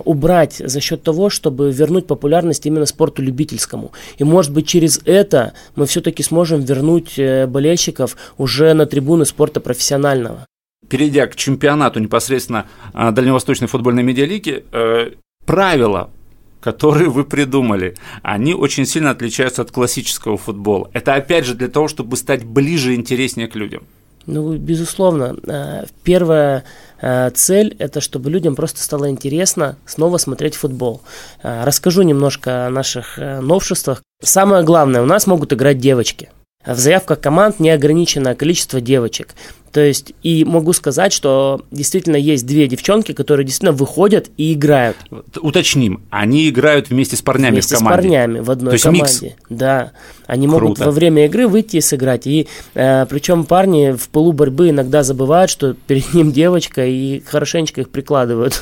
убрать 0.06 0.56
за 0.58 0.82
счет 0.82 1.04
того, 1.04 1.30
чтобы 1.30 1.72
вернуть 1.72 2.08
популярность 2.08 2.66
именно 2.66 2.86
спорту 2.86 3.22
любительскому. 3.22 3.92
И 4.18 4.24
может 4.24 4.52
быть 4.52 4.68
через 4.68 5.00
это 5.06 5.54
мы 5.76 5.86
все-таки 5.86 6.24
сможем 6.24 6.62
вернуть 6.62 7.20
болельщиков 7.48 8.18
уже 8.38 8.74
на 8.74 8.86
трибуны 8.86 9.26
спорта 9.26 9.60
профессионального 9.60 10.46
перейдя 10.92 11.26
к 11.28 11.38
чемпионату 11.38 12.02
непосредственно 12.02 12.68
а, 12.94 13.12
Дальневосточной 13.12 13.70
футбольной 13.70 14.04
медиалиги, 14.04 14.66
э, 14.72 15.12
правила 15.46 16.12
которые 16.60 17.10
вы 17.10 17.24
придумали, 17.24 17.96
они 18.22 18.54
очень 18.54 18.86
сильно 18.86 19.10
отличаются 19.10 19.64
от 19.64 19.72
классического 19.72 20.38
футбола. 20.38 20.92
Это 20.94 21.16
опять 21.16 21.44
же 21.44 21.56
для 21.56 21.70
того, 21.70 21.88
чтобы 21.88 22.16
стать 22.18 22.46
ближе 22.46 22.94
и 22.94 22.96
интереснее 22.98 23.48
к 23.48 23.56
людям. 23.56 23.82
Ну, 24.28 24.56
безусловно. 24.58 25.36
Э, 25.48 25.86
первая 26.04 26.64
э, 27.02 27.32
цель– 27.32 27.76
это 27.80 28.00
чтобы 28.00 28.30
людям 28.30 28.56
просто 28.56 28.84
стало 28.84 29.10
интересно 29.10 29.76
снова 29.88 30.18
смотреть 30.18 30.54
футбол. 30.54 31.02
Расскажу 31.42 32.04
немножко 32.04 32.68
о 32.68 32.70
наших 32.70 33.18
новшествах. 33.18 34.04
Самое 34.22 34.64
главное, 34.64 35.02
у 35.02 35.06
нас 35.06 35.26
могут 35.26 35.54
играть 35.54 35.80
девочки– 35.80 36.30
в 36.66 36.78
заявках 36.78 37.20
команд 37.20 37.60
неограниченное 37.60 38.36
количество 38.36 38.80
девочек. 38.80 39.34
То 39.72 39.80
есть, 39.80 40.14
и 40.22 40.44
могу 40.44 40.74
сказать, 40.74 41.14
что 41.14 41.62
действительно 41.72 42.18
есть 42.18 42.46
две 42.46 42.68
девчонки, 42.68 43.14
которые 43.14 43.46
действительно 43.46 43.72
выходят 43.72 44.30
и 44.38 44.54
играют. 44.54 44.98
Уточним, 45.40 46.02
они 46.10 46.50
играют 46.50 46.90
вместе 46.90 47.16
с 47.16 47.22
парнями 47.22 47.54
вместе 47.54 47.76
в 47.76 47.80
команде? 47.80 48.02
с 48.02 48.04
парнями 48.04 48.40
в 48.40 48.52
одной 48.52 48.72
То 48.72 48.74
есть 48.74 48.84
команде. 48.84 49.04
микс? 49.22 49.36
Да, 49.50 49.92
они 50.28 50.48
Круто. 50.48 50.64
могут 50.64 50.80
во 50.80 50.92
время 50.92 51.26
игры 51.26 51.48
выйти 51.48 51.78
и 51.78 51.82
сыграть. 51.82 52.28
И 52.28 52.48
э, 52.74 53.06
причем 53.10 53.46
парни 53.46 53.92
в 53.92 54.10
полу 54.10 54.34
борьбы 54.34 54.70
иногда 54.70 55.04
забывают, 55.04 55.50
что 55.50 55.74
перед 55.74 56.14
ним 56.14 56.32
девочка, 56.32 56.86
и 56.86 57.22
хорошенечко 57.22 57.82
их 57.82 57.90
прикладывают, 57.90 58.62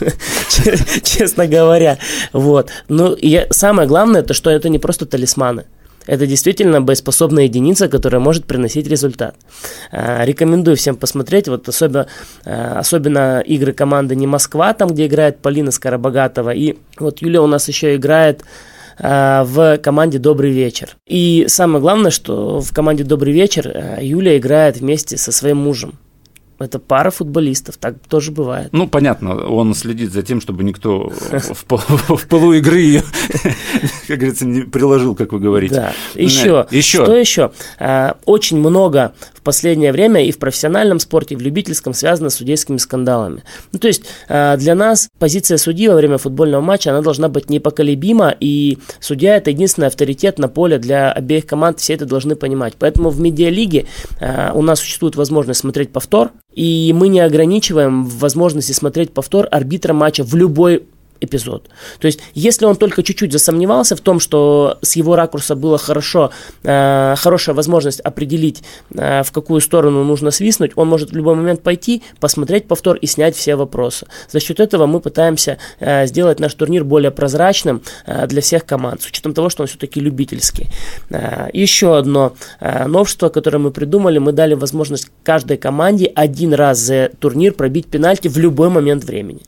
честно 1.04 1.48
говоря. 1.48 1.98
Вот. 2.34 2.70
Ну, 2.88 3.14
и 3.14 3.48
самое 3.50 3.88
главное, 3.88 4.22
то, 4.22 4.34
что 4.34 4.50
это 4.50 4.70
не 4.70 4.78
просто 4.80 5.06
талисманы. 5.06 5.66
Это 6.10 6.26
действительно 6.26 6.82
боеспособная 6.82 7.44
единица, 7.44 7.88
которая 7.88 8.20
может 8.20 8.46
приносить 8.46 8.88
результат. 8.88 9.36
А, 9.92 10.26
Рекомендую 10.26 10.76
всем 10.76 10.96
посмотреть, 10.96 11.48
вот 11.48 11.70
особенно, 11.70 12.08
а, 12.46 12.80
особенно 12.80 13.42
игры 13.42 13.74
команды 13.74 14.16
не 14.16 14.26
Москва, 14.26 14.74
там, 14.74 14.90
где 14.90 15.06
играет 15.06 15.38
Полина 15.38 15.70
Скоробогатова, 15.70 16.50
и 16.50 16.78
вот 16.98 17.22
Юля 17.22 17.44
у 17.44 17.48
нас 17.48 17.68
еще 17.68 17.96
играет 17.96 18.42
а, 18.98 19.44
в 19.44 19.78
команде 19.78 20.18
«Добрый 20.18 20.50
вечер». 20.50 20.98
И 21.06 21.46
самое 21.48 21.80
главное, 21.80 22.10
что 22.10 22.60
в 22.60 22.74
команде 22.74 23.04
«Добрый 23.04 23.32
вечер» 23.32 24.00
Юля 24.02 24.36
играет 24.36 24.78
вместе 24.78 25.16
со 25.16 25.32
своим 25.32 25.58
мужем. 25.58 25.94
Это 26.60 26.78
пара 26.80 27.10
футболистов, 27.10 27.78
так 27.78 27.96
тоже 28.10 28.32
бывает. 28.32 28.70
Ну, 28.74 28.88
понятно, 28.88 29.46
он 29.48 29.74
следит 29.74 30.12
за 30.12 30.24
тем, 30.24 30.42
чтобы 30.42 30.64
никто 30.64 31.10
в, 31.32 31.66
пол- 31.66 31.78
в 31.80 32.28
полу 32.28 32.54
игры 32.54 32.80
ее, 32.80 33.04
как 34.08 34.18
говорится, 34.18 34.46
не 34.46 34.62
приложил, 34.62 35.16
как 35.16 35.32
вы 35.32 35.40
говорите. 35.40 35.76
Да. 35.76 35.94
Еще. 36.16 36.68
Еще. 36.70 37.04
Что 37.06 37.16
еще? 37.16 37.52
А, 37.80 38.18
Очень 38.26 38.58
много 38.60 39.14
в 39.40 39.42
последнее 39.42 39.94
время 39.94 40.26
и 40.26 40.32
в 40.32 40.38
профессиональном 40.38 41.00
спорте, 41.00 41.34
и 41.34 41.38
в 41.38 41.42
любительском 41.42 41.94
связано 41.94 42.30
с 42.30 42.36
судейскими 42.36 42.78
скандалами. 42.78 43.44
Ну, 43.72 43.80
то 43.80 43.88
есть 43.88 44.04
а, 44.28 44.58
для 44.58 44.76
нас 44.76 45.08
позиция 45.18 45.58
судьи 45.58 45.88
во 45.88 45.96
время 45.96 46.18
футбольного 46.18 46.62
матча, 46.62 46.92
она 46.92 47.02
должна 47.02 47.30
быть 47.30 47.50
непоколебима, 47.50 48.36
и 48.38 48.78
судья 49.00 49.38
это 49.38 49.52
единственный 49.52 49.88
авторитет 49.88 50.40
на 50.40 50.50
поле 50.50 50.78
для 50.78 51.12
обеих 51.12 51.46
команд, 51.46 51.80
все 51.80 51.94
это 51.94 52.06
должны 52.06 52.36
понимать. 52.36 52.74
Поэтому 52.78 53.10
в 53.10 53.20
медиалиге 53.22 53.86
а, 54.20 54.52
у 54.54 54.62
нас 54.62 54.80
существует 54.80 55.16
возможность 55.16 55.62
смотреть 55.62 55.92
повтор, 55.92 56.32
и 56.54 56.94
мы 56.94 57.08
не 57.08 57.22
ограничиваем 57.22 58.06
возможности 58.06 58.74
смотреть 58.74 59.14
повтор 59.14 59.48
арбитра 59.50 59.94
матча 59.94 60.24
в 60.24 60.36
любой 60.36 60.84
эпизод. 61.22 61.70
То 62.00 62.08
есть, 62.08 62.20
если 62.34 62.66
он 62.66 62.76
только 62.76 63.04
чуть-чуть 63.04 63.32
засомневался 63.32 63.96
в 63.96 64.02
том, 64.02 64.20
что 64.20 64.78
с 64.82 64.96
его 64.96 65.16
ракурса 65.16 65.56
было 65.56 65.78
хорошо, 65.78 66.32
э, 66.64 67.16
хорошая 67.18 67.56
возможность 67.56 68.00
определить, 68.00 68.64
э, 68.94 69.24
в 69.24 69.32
какую 69.32 69.62
сторону 69.62 70.04
нужно 70.04 70.32
свистнуть, 70.32 70.72
он 70.76 70.88
может 70.88 71.12
в 71.12 71.16
любой 71.16 71.36
момент 71.36 71.62
пойти, 71.62 72.04
посмотреть 72.20 72.68
повтор 72.68 72.98
и 72.98 73.08
снять 73.08 73.36
все 73.36 73.56
вопросы. 73.56 74.08
За 74.32 74.40
счет 74.40 74.60
этого 74.60 74.86
мы 74.86 75.00
пытаемся 75.00 75.58
э, 75.80 76.06
сделать 76.08 76.40
наш 76.40 76.54
турнир 76.54 76.84
более 76.84 77.12
прозрачным 77.12 77.82
э, 78.06 78.28
для 78.28 78.42
всех 78.42 78.66
команд, 78.66 79.02
с 79.02 79.08
учетом 79.08 79.34
того, 79.34 79.50
что 79.50 79.64
он 79.64 79.68
все-таки 79.68 80.00
любительский. 80.00 80.68
Э, 81.10 81.50
еще 81.54 81.98
одно 81.98 82.34
э, 82.60 82.88
новшество, 82.88 83.30
которое 83.30 83.60
мы 83.60 83.72
придумали, 83.72 84.20
мы 84.20 84.32
дали 84.32 84.54
возможность 84.54 85.10
каждой 85.24 85.58
команде 85.58 86.12
один 86.16 86.54
раз 86.54 86.80
за 86.80 87.12
турнир 87.20 87.54
пробить 87.54 87.88
пенальти 87.88 88.28
в 88.28 88.38
любой 88.38 88.70
момент 88.70 89.04
времени. 89.04 89.42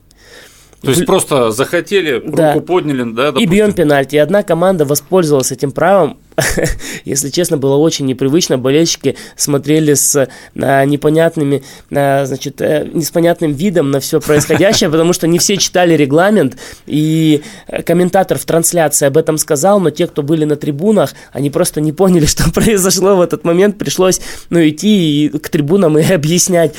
То 0.82 0.90
есть 0.90 1.06
просто 1.06 1.50
захотели, 1.52 2.22
Да. 2.26 2.54
руку 2.54 2.66
подняли, 2.66 3.04
да, 3.04 3.22
И 3.22 3.26
допустим. 3.26 3.50
бьем 3.50 3.72
пенальти. 3.72 4.16
И 4.16 4.18
одна 4.18 4.42
команда 4.42 4.84
воспользовалась 4.84 5.52
этим 5.52 5.70
правом. 5.70 6.18
Если 7.04 7.30
честно, 7.30 7.56
было 7.56 7.76
очень 7.76 8.06
непривычно. 8.06 8.58
Болельщики 8.58 9.16
смотрели 9.36 9.94
с 9.94 10.28
а, 10.60 10.84
непонятными, 10.84 11.62
а, 11.90 12.24
значит, 12.24 12.60
э, 12.60 12.88
непонятным 12.92 13.52
видом 13.52 13.90
на 13.90 14.00
все 14.00 14.20
происходящее, 14.20 14.90
потому 14.90 15.12
что 15.12 15.26
не 15.26 15.38
все 15.38 15.56
читали 15.56 15.94
регламент. 15.94 16.56
И 16.86 17.42
э, 17.68 17.82
комментатор 17.82 18.38
в 18.38 18.44
трансляции 18.44 19.06
об 19.06 19.16
этом 19.16 19.38
сказал, 19.38 19.80
но 19.80 19.90
те, 19.90 20.06
кто 20.06 20.22
были 20.22 20.44
на 20.44 20.56
трибунах, 20.56 21.14
они 21.32 21.50
просто 21.50 21.80
не 21.80 21.92
поняли, 21.92 22.26
что 22.26 22.50
произошло 22.50 23.16
в 23.16 23.20
этот 23.20 23.44
момент. 23.44 23.78
Пришлось 23.78 24.20
ну, 24.50 24.60
идти 24.60 25.26
и 25.26 25.28
к 25.28 25.48
трибунам 25.48 25.98
и 25.98 26.12
объяснять. 26.12 26.74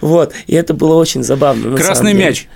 Вот. 0.00 0.32
И 0.46 0.54
это 0.54 0.74
было 0.74 0.94
очень 0.94 1.22
забавно. 1.22 1.76
Красный 1.76 2.14
мяч. 2.14 2.48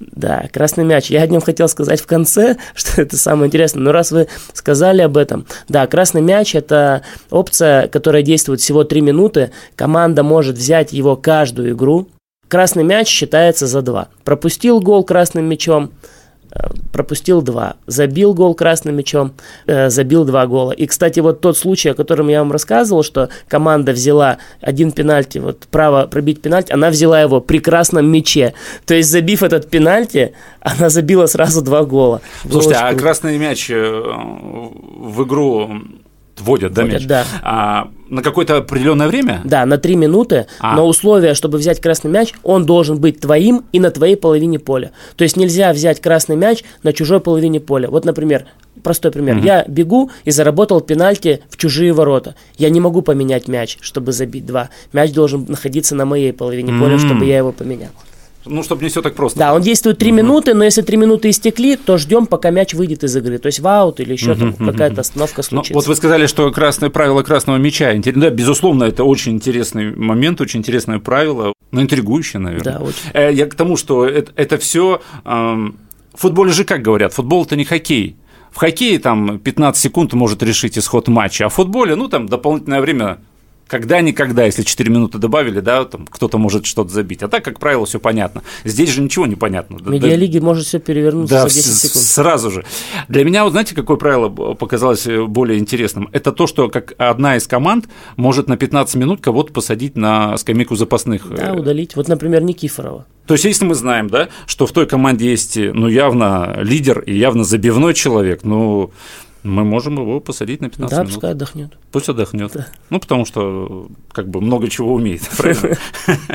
Да, 0.00 0.48
красный 0.52 0.84
мяч. 0.84 1.10
Я 1.10 1.22
о 1.22 1.26
нем 1.26 1.40
хотел 1.40 1.68
сказать 1.68 2.00
в 2.00 2.06
конце, 2.06 2.56
что 2.74 3.02
это 3.02 3.16
самое 3.16 3.48
интересное. 3.48 3.82
Но 3.82 3.92
раз 3.92 4.12
вы 4.12 4.28
сказали 4.52 5.02
об 5.02 5.16
этом, 5.16 5.46
да, 5.68 5.86
красный 5.86 6.20
мяч 6.20 6.54
это 6.54 7.02
опция, 7.30 7.88
которая 7.88 8.22
действует 8.22 8.60
всего 8.60 8.84
3 8.84 9.00
минуты. 9.00 9.50
Команда 9.74 10.22
может 10.22 10.56
взять 10.56 10.92
его 10.92 11.16
каждую 11.16 11.72
игру. 11.72 12.08
Красный 12.48 12.84
мяч 12.84 13.08
считается 13.08 13.66
за 13.66 13.82
2. 13.82 14.08
Пропустил 14.24 14.80
гол 14.80 15.04
красным 15.04 15.44
мячом, 15.44 15.90
пропустил 16.92 17.42
2. 17.42 17.76
Забил 17.86 18.34
гол 18.34 18.54
красным 18.54 18.96
мячом, 18.96 19.32
э, 19.66 19.90
забил 19.90 20.24
2 20.24 20.46
гола. 20.46 20.72
И, 20.72 20.86
кстати, 20.86 21.20
вот 21.20 21.40
тот 21.40 21.56
случай, 21.56 21.90
о 21.90 21.94
котором 21.94 22.28
я 22.28 22.40
вам 22.40 22.52
рассказывал, 22.52 23.02
что 23.02 23.28
команда 23.48 23.92
взяла 23.92 24.38
один 24.60 24.92
пенальти, 24.92 25.38
вот 25.38 25.66
право 25.70 26.06
пробить 26.06 26.40
пенальти, 26.42 26.72
она 26.72 26.90
взяла 26.90 27.20
его 27.20 27.40
при 27.40 27.58
красном 27.58 28.10
мяче. 28.10 28.54
То 28.86 28.94
есть, 28.94 29.10
забив 29.10 29.42
этот 29.42 29.68
пенальти, 29.70 30.32
она 30.60 30.88
забила 30.88 31.26
сразу 31.26 31.62
2 31.62 31.84
гола. 31.84 32.20
Было 32.44 32.52
Слушайте, 32.52 32.76
очень 32.76 32.84
а 32.84 32.88
круто. 32.88 33.02
красный 33.02 33.38
мяч 33.38 33.70
э, 33.70 33.74
в 33.76 35.24
игру 35.24 35.70
вводят, 36.40 36.72
да, 36.72 36.82
Вводят, 36.82 37.00
мяч? 37.00 37.06
да. 37.08 37.24
А, 37.42 37.88
на 38.08 38.22
какое-то 38.22 38.56
определенное 38.58 39.08
время? 39.08 39.40
Да, 39.44 39.64
на 39.66 39.78
3 39.78 39.96
минуты, 39.96 40.46
А. 40.60 40.76
но 40.76 40.86
условие, 40.86 41.34
чтобы 41.34 41.58
взять 41.58 41.80
красный 41.80 42.10
мяч, 42.10 42.32
он 42.42 42.64
должен 42.66 42.98
быть 43.00 43.20
твоим 43.20 43.64
и 43.72 43.80
на 43.80 43.90
твоей 43.90 44.16
половине 44.16 44.58
поля. 44.58 44.92
То 45.16 45.24
есть 45.24 45.36
нельзя 45.36 45.72
взять 45.72 46.00
красный 46.00 46.36
мяч 46.36 46.64
на 46.82 46.92
чужой 46.92 47.20
половине 47.20 47.60
поля. 47.60 47.88
Вот, 47.88 48.04
например, 48.04 48.46
простой 48.82 49.10
пример. 49.10 49.38
Я 49.38 49.64
бегу 49.66 50.10
и 50.24 50.30
заработал 50.30 50.80
пенальти 50.80 51.40
в 51.50 51.56
чужие 51.56 51.92
ворота. 51.92 52.34
Я 52.56 52.70
не 52.70 52.80
могу 52.80 53.02
поменять 53.02 53.48
мяч, 53.48 53.76
чтобы 53.80 54.12
забить 54.12 54.46
два. 54.46 54.70
Мяч 54.92 55.12
должен 55.12 55.44
находиться 55.48 55.94
на 55.94 56.04
моей 56.04 56.32
половине 56.32 56.72
поля, 56.78 56.98
чтобы 56.98 57.24
я 57.26 57.38
его 57.38 57.52
поменял. 57.52 57.90
Ну, 58.48 58.62
чтобы 58.62 58.82
не 58.82 58.88
все 58.88 59.02
так 59.02 59.14
просто. 59.14 59.38
Да, 59.38 59.54
он 59.54 59.62
действует 59.62 59.98
3 59.98 60.12
минуты, 60.12 60.54
но 60.54 60.64
если 60.64 60.82
3 60.82 60.96
минуты 60.96 61.30
истекли, 61.30 61.76
то 61.76 61.98
ждем, 61.98 62.26
пока 62.26 62.50
мяч 62.50 62.74
выйдет 62.74 63.04
из 63.04 63.16
игры. 63.16 63.38
То 63.38 63.46
есть 63.46 63.60
в 63.60 63.66
аут 63.66 64.00
или 64.00 64.12
еще 64.12 64.34
там 64.34 64.52
какая-то 64.54 65.00
остановка 65.02 65.38
Ну, 65.38 65.42
случится. 65.42 65.74
вот 65.74 65.86
вы 65.86 65.94
сказали, 65.94 66.26
что 66.26 66.50
красное 66.50 66.90
правило 66.90 67.22
красного 67.22 67.56
мяча. 67.58 67.94
Интер- 67.94 68.18
Да, 68.18 68.30
безусловно, 68.30 68.84
это 68.84 69.04
очень 69.04 69.32
интересный 69.32 69.94
момент, 69.94 70.40
очень 70.40 70.60
интересное 70.60 70.98
правило, 70.98 71.52
но 71.70 71.82
интригующее, 71.82 72.40
наверное. 72.40 72.74
Да, 72.74 72.78
очень. 72.80 73.10
Э, 73.14 73.32
Я 73.32 73.46
к 73.46 73.54
тому, 73.54 73.76
что 73.76 74.06
это, 74.06 74.58
все... 74.58 75.00
В 75.24 76.20
футболе 76.20 76.50
же 76.52 76.64
как 76.64 76.82
говорят, 76.82 77.12
футбол– 77.12 77.44
это 77.46 77.54
не 77.54 77.64
хоккей. 77.64 78.16
В 78.50 78.56
хоккее 78.56 78.98
там 78.98 79.38
15 79.38 79.80
секунд 79.80 80.12
может 80.14 80.42
решить 80.42 80.76
исход 80.76 81.06
матча, 81.06 81.46
а 81.46 81.48
в 81.48 81.54
футболе, 81.54 81.94
ну, 81.94 82.08
там 82.08 82.26
дополнительное 82.26 82.80
время 82.80 83.18
когда-никогда, 83.68 84.44
если 84.46 84.62
4 84.62 84.90
минуты 84.90 85.18
добавили, 85.18 85.60
да, 85.60 85.84
там 85.84 86.06
кто-то 86.06 86.38
может 86.38 86.66
что-то 86.66 86.90
забить. 86.90 87.22
А 87.22 87.28
так, 87.28 87.44
как 87.44 87.60
правило, 87.60 87.86
все 87.86 88.00
понятно. 88.00 88.42
Здесь 88.64 88.90
же 88.90 89.02
ничего 89.02 89.26
не 89.26 89.36
понятно. 89.36 89.76
В 89.78 89.88
медиалиге 89.88 90.40
может 90.40 90.66
все 90.66 90.78
перевернуться 90.80 91.34
Да, 91.34 91.48
за 91.48 91.54
10 91.54 91.66
с- 91.72 91.80
секунд. 91.82 92.04
сразу 92.04 92.50
же. 92.50 92.64
Для 93.08 93.24
меня, 93.24 93.44
вот 93.44 93.50
знаете, 93.52 93.74
какое 93.74 93.96
правило 93.96 94.28
показалось 94.54 95.06
э, 95.06 95.22
более 95.24 95.58
интересным? 95.58 96.08
Это 96.12 96.32
то, 96.32 96.46
что 96.46 96.68
как 96.68 96.94
одна 96.98 97.36
из 97.36 97.46
команд 97.46 97.88
может 98.16 98.48
на 98.48 98.56
15 98.56 98.96
минут 98.96 99.20
кого-то 99.20 99.52
посадить 99.52 99.96
на 99.96 100.36
скамейку 100.38 100.74
запасных. 100.74 101.28
Да, 101.30 101.50
Э, 101.50 101.52
удалить. 101.52 101.94
Вот, 101.94 102.08
например, 102.08 102.42
Никифорова. 102.42 103.04
То 103.26 103.34
есть, 103.34 103.44
если 103.44 103.66
мы 103.66 103.74
знаем, 103.74 104.08
да, 104.08 104.28
что 104.46 104.66
в 104.66 104.72
той 104.72 104.86
команде 104.86 105.30
есть, 105.30 105.58
э, 105.58 105.72
ну, 105.74 105.88
явно 105.88 106.56
лидер 106.62 107.00
и 107.00 107.14
явно 107.16 107.44
забивной 107.44 107.92
человек, 107.92 108.40
ну, 108.42 108.90
мы 109.42 109.64
можем 109.64 109.98
его 109.98 110.20
посадить 110.20 110.60
на 110.60 110.68
15 110.68 110.90
да, 110.90 111.02
минут. 111.02 111.14
пускай 111.14 111.30
отдохнет. 111.32 111.78
Пусть 111.92 112.08
отдохнет. 112.08 112.52
Ну, 112.90 113.00
потому 113.00 113.24
что 113.24 113.88
как 114.12 114.28
бы 114.28 114.40
много 114.40 114.68
чего 114.68 114.94
умеет. 114.94 115.28
правильно? 115.36 115.76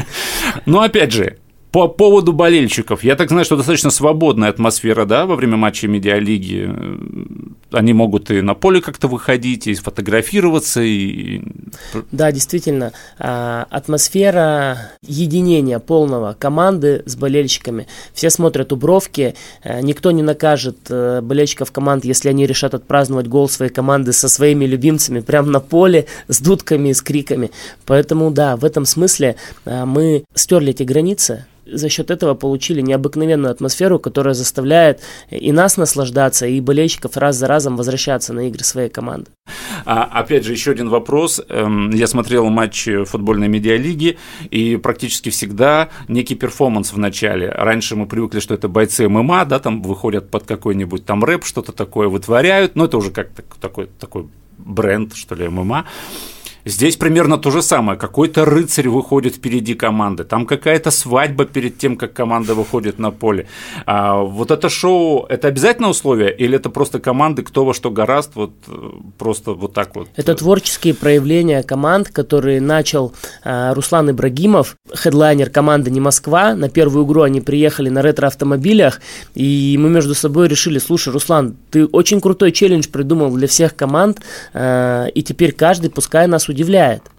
Но 0.66 0.82
опять 0.82 1.12
же, 1.12 1.38
по 1.72 1.88
поводу 1.88 2.34
болельщиков, 2.34 3.04
я 3.04 3.16
так 3.16 3.30
знаю, 3.30 3.46
что 3.46 3.58
достаточно 3.58 3.90
свободная 3.90 4.50
атмосфера, 4.50 5.06
да, 5.06 5.26
во 5.26 5.36
время 5.36 5.58
матчей 5.58 5.88
медиалиги. 5.88 6.72
Они 7.74 7.94
могут 7.94 8.30
и 8.32 8.42
на 8.42 8.54
поле 8.54 8.82
как-то 8.82 9.08
выходить, 9.08 9.68
и 9.68 9.76
сфотографироваться, 9.76 10.82
и... 10.82 11.42
Да, 12.12 12.32
действительно, 12.32 12.94
а, 13.18 13.66
атмосфера 13.70 14.92
единения 15.02 15.80
полного 15.80 16.36
команды 16.38 17.04
с 17.06 17.16
болельщиками. 17.16 17.88
Все 18.14 18.30
смотрят 18.30 18.72
у 18.72 18.76
бровки, 18.76 19.36
а, 19.64 19.82
никто 19.82 20.12
не 20.12 20.22
накажет 20.22 20.78
э, 20.90 21.22
болельщиков 21.22 21.72
команд, 21.72 22.06
если 22.06 22.30
они 22.30 22.46
решат 22.46 22.74
отпраздновать 22.74 23.28
гол 23.28 23.50
своей 23.50 23.72
команды 23.72 24.14
со 24.14 24.30
своими 24.30 24.66
любимцами 24.66 25.20
прямо 25.20 25.50
на 25.50 25.60
поле 25.60 26.06
с 26.28 26.40
дудками, 26.42 26.92
с 26.92 27.02
криками. 27.02 27.52
Поэтому, 27.86 28.32
да, 28.32 28.56
в 28.56 28.66
этом 28.66 28.86
смысле 28.86 29.36
а, 29.66 29.86
мы 29.86 30.26
стерли 30.36 30.72
эти 30.72 30.84
границы, 30.84 31.46
за 31.66 31.90
счет 31.90 32.12
этого 32.12 32.34
получили 32.34 32.82
необыкновенную 32.82 33.52
атмосферу, 33.52 34.00
которая 34.00 34.34
заставляет 34.34 35.02
и 35.30 35.52
нас 35.52 35.78
наслаждаться, 35.78 36.46
и 36.46 36.60
болельщиков 36.60 37.18
раз 37.18 37.36
за 37.36 37.48
разом 37.48 37.78
возвращаться 37.78 38.34
на 38.34 38.48
игры 38.48 38.64
своей 38.64 38.90
команды. 38.90 39.32
А, 39.86 40.04
опять 40.04 40.46
же, 40.46 40.52
еще 40.52 40.72
один 40.72 40.90
вопрос. 40.90 41.42
Эм, 41.50 41.90
я 41.92 42.08
смотрел 42.08 42.50
матч 42.50 42.88
футбольной 43.06 43.48
медиалиги, 43.48 44.18
и 44.50 44.78
практически 44.78 45.30
всегда 45.30 45.90
некий 46.08 46.36
перформанс 46.36 46.94
в 46.94 46.98
начале. 46.98 47.50
Раньше 47.50 47.96
мы 47.96 48.08
привыкли, 48.08 48.40
что 48.40 48.54
это 48.54 48.68
бойцы 48.68 49.08
ММА, 49.08 49.46
да, 49.46 49.60
там 49.60 49.82
выходят 49.82 50.30
под 50.30 50.44
какой-нибудь 50.44 51.06
там 51.06 51.24
рэп, 51.24 51.46
что-то 51.46 51.72
такое 51.72 52.08
вытворяют, 52.08 52.76
но 52.76 52.86
это 52.86 52.98
уже 52.98 53.12
как 53.12 53.30
такой, 53.60 53.90
такой 54.00 54.28
бренд, 54.58 55.16
что 55.16 55.36
ли, 55.36 55.48
ММА. 55.48 55.86
Здесь 56.66 56.96
примерно 56.96 57.38
то 57.38 57.52
же 57.52 57.62
самое. 57.62 58.00
Какой-то 58.00 58.46
рыцарь 58.46 58.88
выходит 58.88 59.36
впереди 59.36 59.74
команды, 59.74 60.24
там 60.24 60.46
какая-то 60.46 60.92
свадьба 60.92 61.46
перед 61.46 61.78
тем, 61.78 61.98
как 61.98 62.14
команда 62.14 62.56
выходит 62.56 63.00
на 63.00 63.12
поле. 63.12 63.48
А 63.86 64.22
вот 64.22 64.52
это 64.52 64.70
шоу– 64.70 65.26
это 65.30 65.50
обязательное 65.50 65.90
условие 65.90 66.34
или 66.36 66.56
это 66.56 66.70
просто 66.70 67.00
команды, 67.00 67.44
кто 67.44 67.66
во 67.66 67.74
что 67.74 67.92
гораст, 67.92 68.32
вот 68.36 68.52
э, 68.68 68.90
просто 69.18 69.52
вот 69.54 69.74
так 69.74 69.96
вот? 69.96 70.08
Это 70.16 70.36
творческие 70.36 70.94
проявления 70.94 71.64
команд, 71.64 72.10
которые 72.10 72.62
начал 72.62 73.14
э, 73.44 73.74
Руслан 73.74 74.12
Ибрагимов, 74.12 74.78
хедлайнер 74.96 75.50
команды 75.50 75.92
«Не 75.92 76.00
Москва». 76.00 76.56
На 76.56 76.70
первую 76.70 77.06
игру 77.06 77.24
они 77.24 77.42
приехали 77.42 77.90
на 77.90 78.02
ретро-автомобилях, 78.02 79.02
и 79.36 79.78
мы 79.80 79.90
между 79.90 80.16
собой 80.16 80.48
решили, 80.48 80.80
слушай, 80.80 81.12
Руслан, 81.12 81.56
ты 81.72 81.86
очень 81.86 82.22
крутой 82.22 82.52
челлендж 82.54 82.88
придумал 82.88 83.32
для 83.32 83.48
всех 83.48 83.76
команд, 83.76 84.22
э, 84.54 85.08
и 85.14 85.24
теперь 85.24 85.52
каждый 85.52 85.90
пускай 85.90 86.28
нас 86.28 86.48
удивляет. 86.54 87.13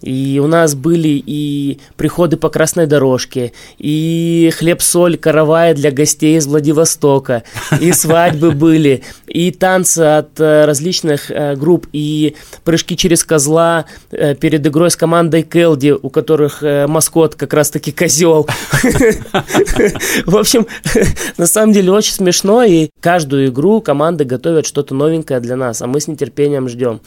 И 0.00 0.40
у 0.42 0.46
нас 0.46 0.74
были 0.74 1.22
и 1.24 1.80
приходы 1.96 2.36
по 2.36 2.50
красной 2.50 2.86
дорожке, 2.86 3.52
и 3.78 4.52
хлеб-соль 4.56 5.16
каравая 5.16 5.74
для 5.74 5.90
гостей 5.90 6.36
из 6.36 6.46
Владивостока, 6.46 7.42
и 7.80 7.92
свадьбы 7.92 8.52
были, 8.52 9.02
и 9.26 9.50
танцы 9.50 10.00
от 10.00 10.38
э, 10.38 10.64
различных 10.66 11.30
э, 11.30 11.56
групп, 11.56 11.88
и 11.92 12.36
прыжки 12.64 12.96
через 12.96 13.24
козла 13.24 13.86
э, 14.12 14.34
перед 14.36 14.64
игрой 14.66 14.90
с 14.90 14.96
командой 14.96 15.42
Келди, 15.42 15.90
у 15.90 16.10
которых 16.10 16.62
маскот 16.62 17.34
как 17.34 17.52
раз-таки 17.52 17.90
козел. 17.90 18.46
В 20.26 20.36
общем, 20.36 20.66
на 21.36 21.46
самом 21.46 21.72
деле 21.72 21.92
очень 21.92 22.14
смешно, 22.14 22.62
и 22.62 22.90
каждую 23.00 23.48
игру 23.48 23.80
команды 23.80 24.24
готовят 24.24 24.66
что-то 24.66 24.94
новенькое 24.94 25.40
для 25.40 25.56
нас, 25.56 25.82
а 25.82 25.86
мы 25.86 26.00
с 26.00 26.06
нетерпением 26.06 26.68
ждем. 26.68 27.00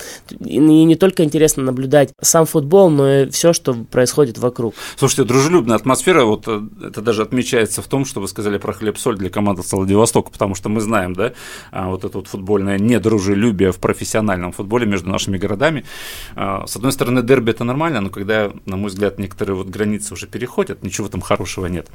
И 0.44 0.60
не 0.60 0.96
только 0.96 1.24
интересно 1.24 1.64
наблюдать 1.64 2.10
сам 2.22 2.46
футбол, 2.46 2.81
футбол, 2.82 2.90
но 2.90 3.12
и 3.12 3.30
все, 3.30 3.54
что 3.54 3.74
происходит 3.74 4.38
вокруг. 4.38 4.74
Слушайте, 4.96 5.24
дружелюбная 5.24 5.76
атмосфера, 5.76 6.24
вот 6.24 6.48
э, 6.48 6.62
это 6.84 7.02
даже 7.02 7.22
отмечается 7.22 7.82
в 7.82 7.88
том, 7.88 8.06
что 8.06 8.22
вы 8.22 8.28
сказали 8.28 8.58
про 8.58 8.74
хлеб-соль 8.74 9.18
для 9.18 9.30
команды 9.30 9.64
с 9.64 9.72
Владивостока, 9.72 10.32
потому 10.32 10.56
что 10.56 10.70
мы 10.70 10.82
знаем, 10.82 11.14
да, 11.14 11.34
а, 11.72 11.90
вот 11.90 12.04
это 12.04 12.18
вот 12.18 12.28
футбольное 12.28 12.80
недружелюбие 12.80 13.72
в 13.72 13.78
профессиональном 13.78 14.52
футболе 14.52 14.86
между 14.86 15.10
нашими 15.10 15.38
городами. 15.38 15.84
А, 16.36 16.66
с 16.66 16.76
одной 16.76 16.92
стороны, 16.92 17.22
дерби 17.22 17.52
это 17.52 17.64
нормально, 17.64 18.02
но 18.02 18.10
когда, 18.10 18.52
на 18.66 18.78
мой 18.78 18.90
взгляд, 18.90 19.20
некоторые 19.20 19.56
вот 19.56 19.68
границы 19.68 20.14
уже 20.14 20.28
переходят, 20.28 20.84
ничего 20.84 21.08
там 21.08 21.22
хорошего 21.22 21.68
нет. 21.68 21.88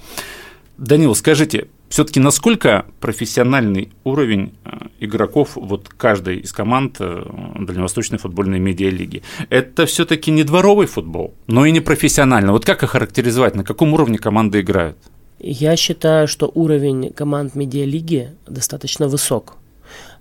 Данил, 0.79 1.15
скажите, 1.15 1.69
все-таки 1.89 2.21
насколько 2.21 2.85
профессиональный 3.01 3.93
уровень 4.05 4.53
э, 4.65 4.89
игроков 5.01 5.53
вот 5.55 5.89
каждой 5.89 6.39
из 6.39 6.53
команд 6.53 6.97
э, 7.01 7.25
Дальневосточной 7.59 8.19
футбольной 8.19 8.59
медиалиги? 8.59 9.23
Это 9.49 9.87
все-таки 9.87 10.31
не 10.31 10.45
дворовый 10.45 10.87
футбол, 10.87 11.33
но 11.47 11.65
и 11.65 11.71
не 11.71 11.81
профессиональный. 11.81 12.53
Вот 12.53 12.65
как 12.65 12.83
охарактеризовать, 12.83 13.55
на 13.55 13.65
каком 13.65 13.95
уровне 13.95 14.19
команды 14.19 14.61
играют? 14.61 14.99
Я 15.39 15.77
считаю, 15.77 16.29
что 16.29 16.51
уровень 16.55 17.13
команд 17.13 17.55
медиалиги 17.55 18.31
достаточно 18.47 19.09
высок. 19.09 19.55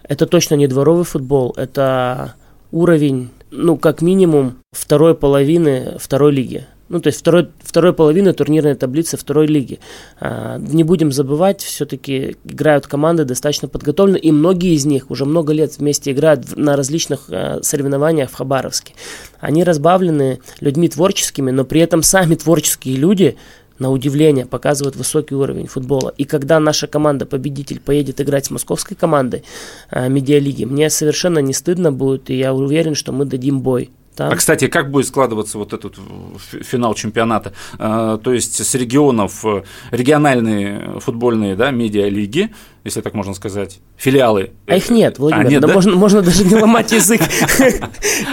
Это 0.04 0.28
точно 0.28 0.56
не 0.56 0.68
дворовый 0.68 1.06
футбол, 1.06 1.54
это 1.58 2.36
уровень, 2.72 3.30
ну, 3.52 3.78
как 3.78 4.02
минимум, 4.02 4.58
второй 4.72 5.16
половины 5.16 5.98
второй 6.00 6.32
лиги. 6.32 6.66
Ну, 6.88 7.00
то 7.00 7.08
есть 7.08 7.20
второй, 7.20 7.50
второй 7.64 7.94
половины 7.94 8.32
турнирной 8.34 8.76
таблицы 8.76 9.18
второй 9.18 9.48
лиги. 9.48 9.80
А, 10.20 10.58
не 10.60 10.84
будем 10.84 11.12
забывать, 11.12 11.62
все-таки 11.62 12.38
играют 12.44 12.86
команды 12.86 13.26
достаточно 13.26 13.68
подготовлены, 13.68 14.18
и 14.18 14.32
многие 14.32 14.76
из 14.76 14.86
них 14.86 15.10
уже 15.10 15.26
много 15.26 15.52
лет 15.52 15.78
вместе 15.78 16.12
играют 16.12 16.56
на 16.56 16.76
различных 16.76 17.26
а, 17.30 17.60
соревнованиях 17.64 18.30
в 18.30 18.36
Хабаровске. 18.36 18.94
Они 19.40 19.64
разбавлены 19.64 20.42
людьми 20.60 20.88
творческими, 20.88 21.50
но 21.50 21.66
при 21.66 21.82
этом 21.82 22.04
сами 22.04 22.36
творческие 22.36 22.98
люди 22.98 23.36
на 23.80 23.92
удивление, 23.92 24.46
показывают 24.46 24.96
высокий 24.96 25.36
уровень 25.36 25.68
футбола. 25.68 26.14
И 26.18 26.24
когда 26.24 26.60
наша 26.60 26.88
команда-победитель 26.88 27.82
поедет 27.82 28.22
играть 28.22 28.46
с 28.46 28.52
московской 28.52 28.96
командой 28.96 29.44
э, 29.92 30.08
медиалиги, 30.08 30.64
мне 30.64 30.90
совершенно 30.90 31.40
не 31.40 31.54
стыдно 31.54 31.92
будет, 31.92 32.30
и 32.30 32.38
я 32.38 32.54
уверен, 32.54 32.96
что 32.96 33.12
мы 33.12 33.26
дадим 33.26 33.62
бой. 33.62 33.92
Там. 34.16 34.32
А, 34.32 34.36
кстати, 34.36 34.68
как 34.68 34.92
будет 34.92 35.08
складываться 35.08 35.58
вот 35.58 35.74
этот 35.74 35.96
финал 36.40 36.94
чемпионата? 36.94 37.54
А, 37.78 38.18
то 38.18 38.34
есть 38.34 38.66
с 38.66 38.76
регионов 38.76 39.44
э, 39.46 39.64
региональные 39.92 41.00
футбольные 41.02 41.56
да, 41.56 41.72
медиалиги, 41.72 42.54
если 42.86 43.02
так 43.02 43.14
можно 43.14 43.34
сказать, 43.34 43.80
филиалы. 43.98 44.52
А 44.68 44.76
их 44.78 44.90
нет, 44.90 45.20
Владимир, 45.20 45.46
а, 45.46 45.50
нет, 45.50 45.62
да, 45.62 45.68
да? 45.68 45.74
Можно, 45.74 45.96
можно 45.96 46.22
даже 46.22 46.46
не 46.46 46.56
ломать 46.56 46.92
язык. 46.94 47.22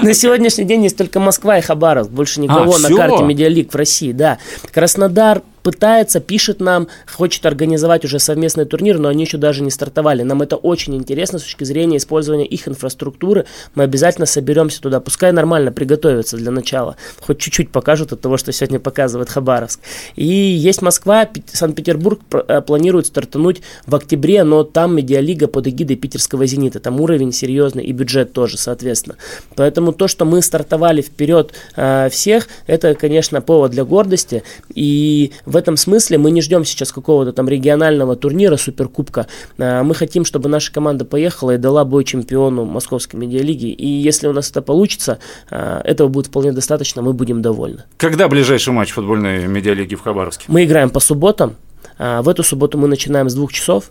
На 0.03 0.15
сегодняшний 0.15 0.65
день 0.65 0.85
есть 0.85 0.97
только 0.97 1.19
Москва 1.19 1.59
и 1.59 1.63
Хабаровск, 1.63 2.11
больше 2.11 2.41
а, 2.41 2.43
никого 2.45 2.79
на 2.79 2.89
карте 2.89 3.25
медиалиг 3.25 3.73
в 3.73 3.77
России, 3.77 4.13
да. 4.13 4.39
Краснодар, 4.73 5.43
пытается, 5.63 6.21
пишет 6.21 6.61
нам, 6.61 6.89
хочет 7.11 7.45
организовать 7.47 8.05
уже 8.05 8.19
совместный 8.19 8.65
турнир, 8.65 8.99
но 8.99 9.09
они 9.09 9.25
еще 9.25 9.39
даже 9.39 9.63
не 9.63 9.71
стартовали. 9.71 10.23
Нам 10.23 10.43
это 10.43 10.57
очень 10.57 10.95
интересно 10.95 11.39
с 11.39 11.43
точки 11.43 11.65
зрения 11.65 11.97
использования 11.97 12.47
их 12.47 12.69
инфраструктуры. 12.69 13.47
Мы 13.75 13.85
обязательно 13.85 14.27
соберемся 14.27 14.81
туда. 14.81 15.01
Пускай 15.01 15.33
нормально 15.33 15.73
приготовятся 15.73 16.37
для 16.37 16.51
начала. 16.51 16.97
Хоть 17.21 17.39
чуть-чуть 17.39 17.71
покажут 17.71 18.13
от 18.13 18.21
того, 18.21 18.37
что 18.37 18.53
сегодня 18.53 18.81
показывает 18.81 19.29
Хабаровск. 19.29 19.81
И 20.17 20.25
есть 20.25 20.83
Москва, 20.83 21.29
Санкт-Петербург 21.47 22.21
э, 22.33 22.61
планирует 22.61 23.07
стартануть 23.07 23.63
в 23.87 23.95
октябре, 23.95 24.45
но 24.45 24.65
там 24.65 24.97
медиалига 24.97 25.49
под 25.49 25.67
эгидой 25.69 25.97
питерского 25.97 26.47
«Зенита». 26.47 26.81
Там 26.81 27.01
уровень 27.01 27.33
серьезный 27.33 27.85
и 27.85 27.93
бюджет 27.93 28.33
тоже, 28.33 28.59
соответственно. 28.59 29.17
Поэтому 29.57 29.93
то, 29.93 30.09
что 30.09 30.25
мы 30.25 30.43
стартовали 30.43 31.03
вперед 31.03 31.53
э, 31.77 32.09
всех, 32.11 32.49
это, 32.67 32.95
конечно, 32.95 33.41
повод 33.41 33.71
для 33.71 33.85
гордости. 33.85 34.43
И 34.75 35.33
в 35.53 35.57
этом 35.57 35.77
смысле 35.77 36.19
мы 36.19 36.31
не 36.31 36.41
ждем 36.41 36.65
сейчас 36.65 36.93
какого-то 36.93 37.33
там 37.33 37.49
регионального 37.49 38.17
турнира, 38.17 38.57
суперкубка. 38.57 39.27
А, 39.59 39.83
мы 39.83 39.95
хотим, 39.95 40.25
чтобы 40.25 40.49
наша 40.49 40.73
команда 40.73 41.05
поехала 41.05 41.53
и 41.53 41.59
дала 41.59 41.85
бой 41.85 42.05
чемпиону 42.05 42.65
Московской 42.65 43.21
медиалиги. 43.21 43.67
И 43.67 43.87
если 43.87 44.27
у 44.27 44.33
нас 44.33 44.51
это 44.51 44.63
получится, 44.63 45.19
а, 45.51 45.81
этого 45.85 46.09
будет 46.09 46.27
вполне 46.27 46.53
достаточно, 46.53 47.03
мы 47.03 47.13
будем 47.13 47.43
довольны. 47.43 47.85
Когда 47.97 48.29
ближайший 48.29 48.73
матч 48.73 48.93
футбольной 48.93 49.47
медиалиги 49.47 49.95
в 49.95 50.01
Хабаровске? 50.01 50.45
Мы 50.49 50.65
играем 50.65 50.91
по 50.91 51.01
субботам. 51.01 51.57
А, 51.99 52.23
в 52.23 52.29
эту 52.29 52.43
субботу 52.43 52.79
мы 52.79 52.89
начинаем 52.89 53.29
с 53.29 53.35
двух 53.35 53.53
часов. 53.53 53.91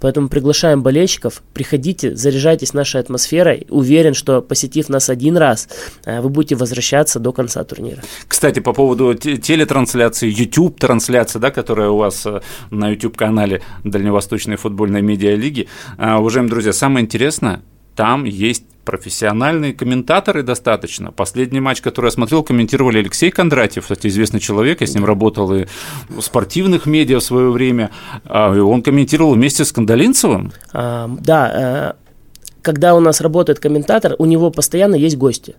Поэтому 0.00 0.28
приглашаем 0.28 0.82
болельщиков, 0.82 1.42
приходите, 1.52 2.14
заряжайтесь 2.16 2.74
нашей 2.74 3.00
атмосферой. 3.00 3.66
Уверен, 3.68 4.14
что 4.14 4.42
посетив 4.42 4.88
нас 4.88 5.10
один 5.10 5.36
раз, 5.36 5.68
э, 6.04 6.20
вы 6.20 6.28
будете 6.28 6.56
возвращаться 6.56 7.18
до 7.18 7.32
конца 7.32 7.62
турнира. 7.64 8.02
Кстати, 8.26 8.60
по 8.60 8.72
поводу 8.72 9.14
телетрансляции, 9.14 10.30
YouTube-трансляции, 10.30 11.38
да, 11.38 11.50
которая 11.50 11.90
у 11.90 11.96
вас 11.96 12.26
э, 12.26 12.40
на 12.70 12.90
YouTube-канале 12.90 13.62
Дальневосточной 13.84 14.56
футбольной 14.56 15.02
медиалиги. 15.02 15.68
Э, 15.98 16.14
уважаемые 16.14 16.50
друзья, 16.50 16.72
самое 16.72 17.04
интересное, 17.04 17.62
там 17.94 18.24
есть 18.24 18.64
профессиональные 18.84 19.72
комментаторы 19.72 20.42
достаточно. 20.42 21.12
Последний 21.12 21.60
матч, 21.60 21.80
который 21.80 22.06
я 22.06 22.10
смотрел, 22.10 22.42
комментировали 22.42 22.98
Алексей 22.98 23.30
Кондратьев, 23.30 23.84
кстати, 23.84 24.08
известный 24.08 24.40
человек, 24.40 24.80
я 24.80 24.86
с 24.86 24.94
ним 24.94 25.04
работал 25.04 25.52
и 25.54 25.66
в 26.08 26.20
спортивных 26.20 26.86
медиа 26.86 27.20
в 27.20 27.22
свое 27.22 27.50
время. 27.50 27.90
А, 28.24 28.50
он 28.50 28.82
комментировал 28.82 29.34
вместе 29.34 29.64
с 29.64 29.72
Кандалинцевым. 29.72 30.52
А, 30.72 31.08
да, 31.20 31.96
когда 32.62 32.94
у 32.94 33.00
нас 33.00 33.20
работает 33.20 33.58
комментатор, 33.58 34.14
у 34.18 34.24
него 34.24 34.50
постоянно 34.50 34.94
есть 34.94 35.16
гости. 35.16 35.56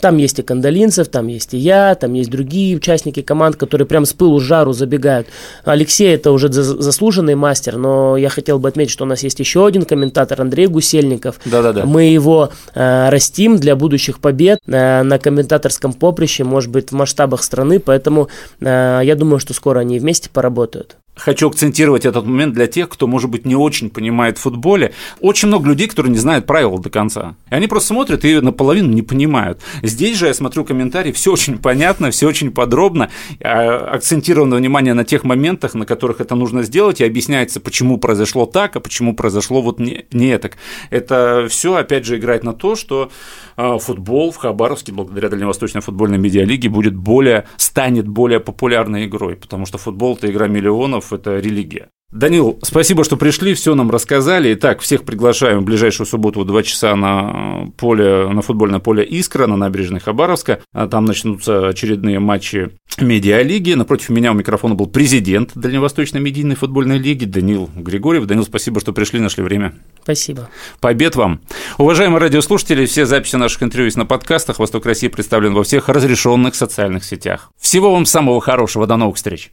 Там 0.00 0.18
есть 0.18 0.38
и 0.38 0.42
Кандалинцев, 0.42 1.08
там 1.08 1.26
есть 1.26 1.54
и 1.54 1.56
я, 1.56 1.94
там 1.94 2.12
есть 2.12 2.30
другие 2.30 2.76
участники 2.76 3.22
команд, 3.22 3.56
которые 3.56 3.86
прям 3.86 4.04
с 4.04 4.12
пылу 4.12 4.40
жару 4.40 4.72
забегают. 4.72 5.28
Алексей 5.64 6.14
это 6.14 6.32
уже 6.32 6.52
заслуженный 6.52 7.34
мастер, 7.34 7.78
но 7.78 8.16
я 8.16 8.28
хотел 8.28 8.58
бы 8.58 8.68
отметить, 8.68 8.92
что 8.92 9.04
у 9.04 9.06
нас 9.06 9.22
есть 9.22 9.40
еще 9.40 9.66
один 9.66 9.84
комментатор, 9.84 10.40
Андрей 10.40 10.66
Гусельников. 10.66 11.40
Да-да-да. 11.46 11.86
Мы 11.86 12.04
его 12.04 12.50
э, 12.74 13.08
растим 13.08 13.56
для 13.56 13.74
будущих 13.74 14.18
побед 14.20 14.58
э, 14.66 15.02
на 15.02 15.18
комментаторском 15.18 15.94
поприще, 15.94 16.44
может 16.44 16.70
быть, 16.70 16.90
в 16.90 16.94
масштабах 16.94 17.42
страны, 17.42 17.80
поэтому 17.80 18.28
э, 18.60 19.00
я 19.02 19.14
думаю, 19.16 19.38
что 19.38 19.54
скоро 19.54 19.80
они 19.80 19.98
вместе 19.98 20.28
поработают. 20.28 20.96
Хочу 21.16 21.48
акцентировать 21.48 22.04
этот 22.04 22.26
момент 22.26 22.54
для 22.54 22.66
тех, 22.66 22.88
кто, 22.88 23.06
может 23.06 23.30
быть, 23.30 23.46
не 23.46 23.56
очень 23.56 23.90
понимает 23.90 24.38
в 24.38 24.42
футболе. 24.42 24.92
Очень 25.20 25.48
много 25.48 25.68
людей, 25.68 25.88
которые 25.88 26.12
не 26.12 26.18
знают 26.18 26.46
правил 26.46 26.78
до 26.78 26.90
конца. 26.90 27.36
И 27.50 27.54
они 27.54 27.66
просто 27.66 27.88
смотрят 27.88 28.24
и 28.24 28.40
наполовину 28.40 28.92
не 28.92 29.02
понимают. 29.02 29.60
Здесь 29.82 30.18
же 30.18 30.26
я 30.26 30.34
смотрю 30.34 30.64
комментарии, 30.64 31.12
все 31.12 31.32
очень 31.32 31.58
понятно, 31.58 32.10
все 32.10 32.28
очень 32.28 32.50
подробно, 32.50 33.10
а, 33.42 33.94
акцентировано 33.94 34.56
внимание 34.56 34.94
на 34.94 35.04
тех 35.04 35.24
моментах, 35.24 35.74
на 35.74 35.86
которых 35.86 36.20
это 36.20 36.34
нужно 36.34 36.62
сделать, 36.62 37.00
и 37.00 37.04
объясняется, 37.04 37.60
почему 37.60 37.96
произошло 37.98 38.44
так, 38.44 38.76
а 38.76 38.80
почему 38.80 39.14
произошло 39.14 39.62
вот 39.62 39.80
не, 39.80 40.04
не 40.12 40.38
так. 40.38 40.58
Это 40.90 41.46
все, 41.48 41.76
опять 41.76 42.04
же, 42.04 42.18
играет 42.18 42.44
на 42.44 42.52
то, 42.52 42.76
что 42.76 43.10
а, 43.56 43.78
футбол 43.78 44.32
в 44.32 44.36
Хабаровске, 44.36 44.92
благодаря 44.92 45.30
Дальневосточной 45.30 45.80
футбольной 45.80 46.18
медиалиге, 46.18 46.68
будет 46.68 46.94
более, 46.94 47.46
станет 47.56 48.06
более 48.06 48.40
популярной 48.40 49.06
игрой, 49.06 49.36
потому 49.36 49.64
что 49.64 49.78
футбол– 49.78 50.16
это 50.18 50.30
игра 50.30 50.46
миллионов, 50.46 51.05
это 51.12 51.38
религия. 51.38 51.88
Данил, 52.12 52.58
спасибо, 52.62 53.02
что 53.02 53.16
пришли, 53.16 53.52
все 53.54 53.74
нам 53.74 53.90
рассказали. 53.90 54.54
Итак, 54.54 54.80
всех 54.80 55.02
приглашаем 55.02 55.60
в 55.60 55.64
ближайшую 55.64 56.06
субботу 56.06 56.40
в 56.40 56.46
2 56.46 56.62
часа 56.62 56.94
на 56.94 57.66
поле, 57.76 58.28
на 58.28 58.42
футбольное 58.42 58.78
поле 58.78 59.04
«Искра» 59.04 59.48
на 59.48 59.56
набережной 59.56 59.98
Хабаровска. 59.98 60.60
А 60.72 60.86
там 60.86 61.04
начнутся 61.04 61.66
очередные 61.66 62.20
матчи 62.20 62.70
медиалиги. 63.00 63.72
Напротив 63.72 64.10
меня 64.10 64.30
у 64.30 64.34
микрофона 64.34 64.76
был 64.76 64.86
президент 64.86 65.50
Дальневосточной 65.56 66.20
медийной 66.20 66.54
футбольной 66.54 66.98
лиги 66.98 67.24
Данил 67.24 67.68
Григорьев. 67.74 68.26
Данил, 68.26 68.44
спасибо, 68.44 68.80
что 68.80 68.92
пришли, 68.92 69.18
нашли 69.18 69.42
время. 69.42 69.74
Спасибо. 70.04 70.48
Побед 70.80 71.16
вам. 71.16 71.40
Уважаемые 71.76 72.20
радиослушатели, 72.20 72.86
все 72.86 73.04
записи 73.04 73.34
наших 73.34 73.64
интервью 73.64 73.86
есть 73.86 73.96
на 73.96 74.06
подкастах. 74.06 74.60
«Восток 74.60 74.86
России» 74.86 75.08
представлен 75.08 75.54
во 75.54 75.64
всех 75.64 75.88
разрешенных 75.88 76.54
социальных 76.54 77.04
сетях. 77.04 77.50
Всего 77.60 77.92
вам 77.92 78.06
самого 78.06 78.40
хорошего. 78.40 78.86
До 78.86 78.96
новых 78.96 79.16
встреч. 79.16 79.50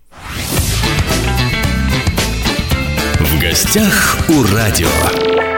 Гостях 3.53 4.17
у 4.29 4.41
радио. 4.51 5.52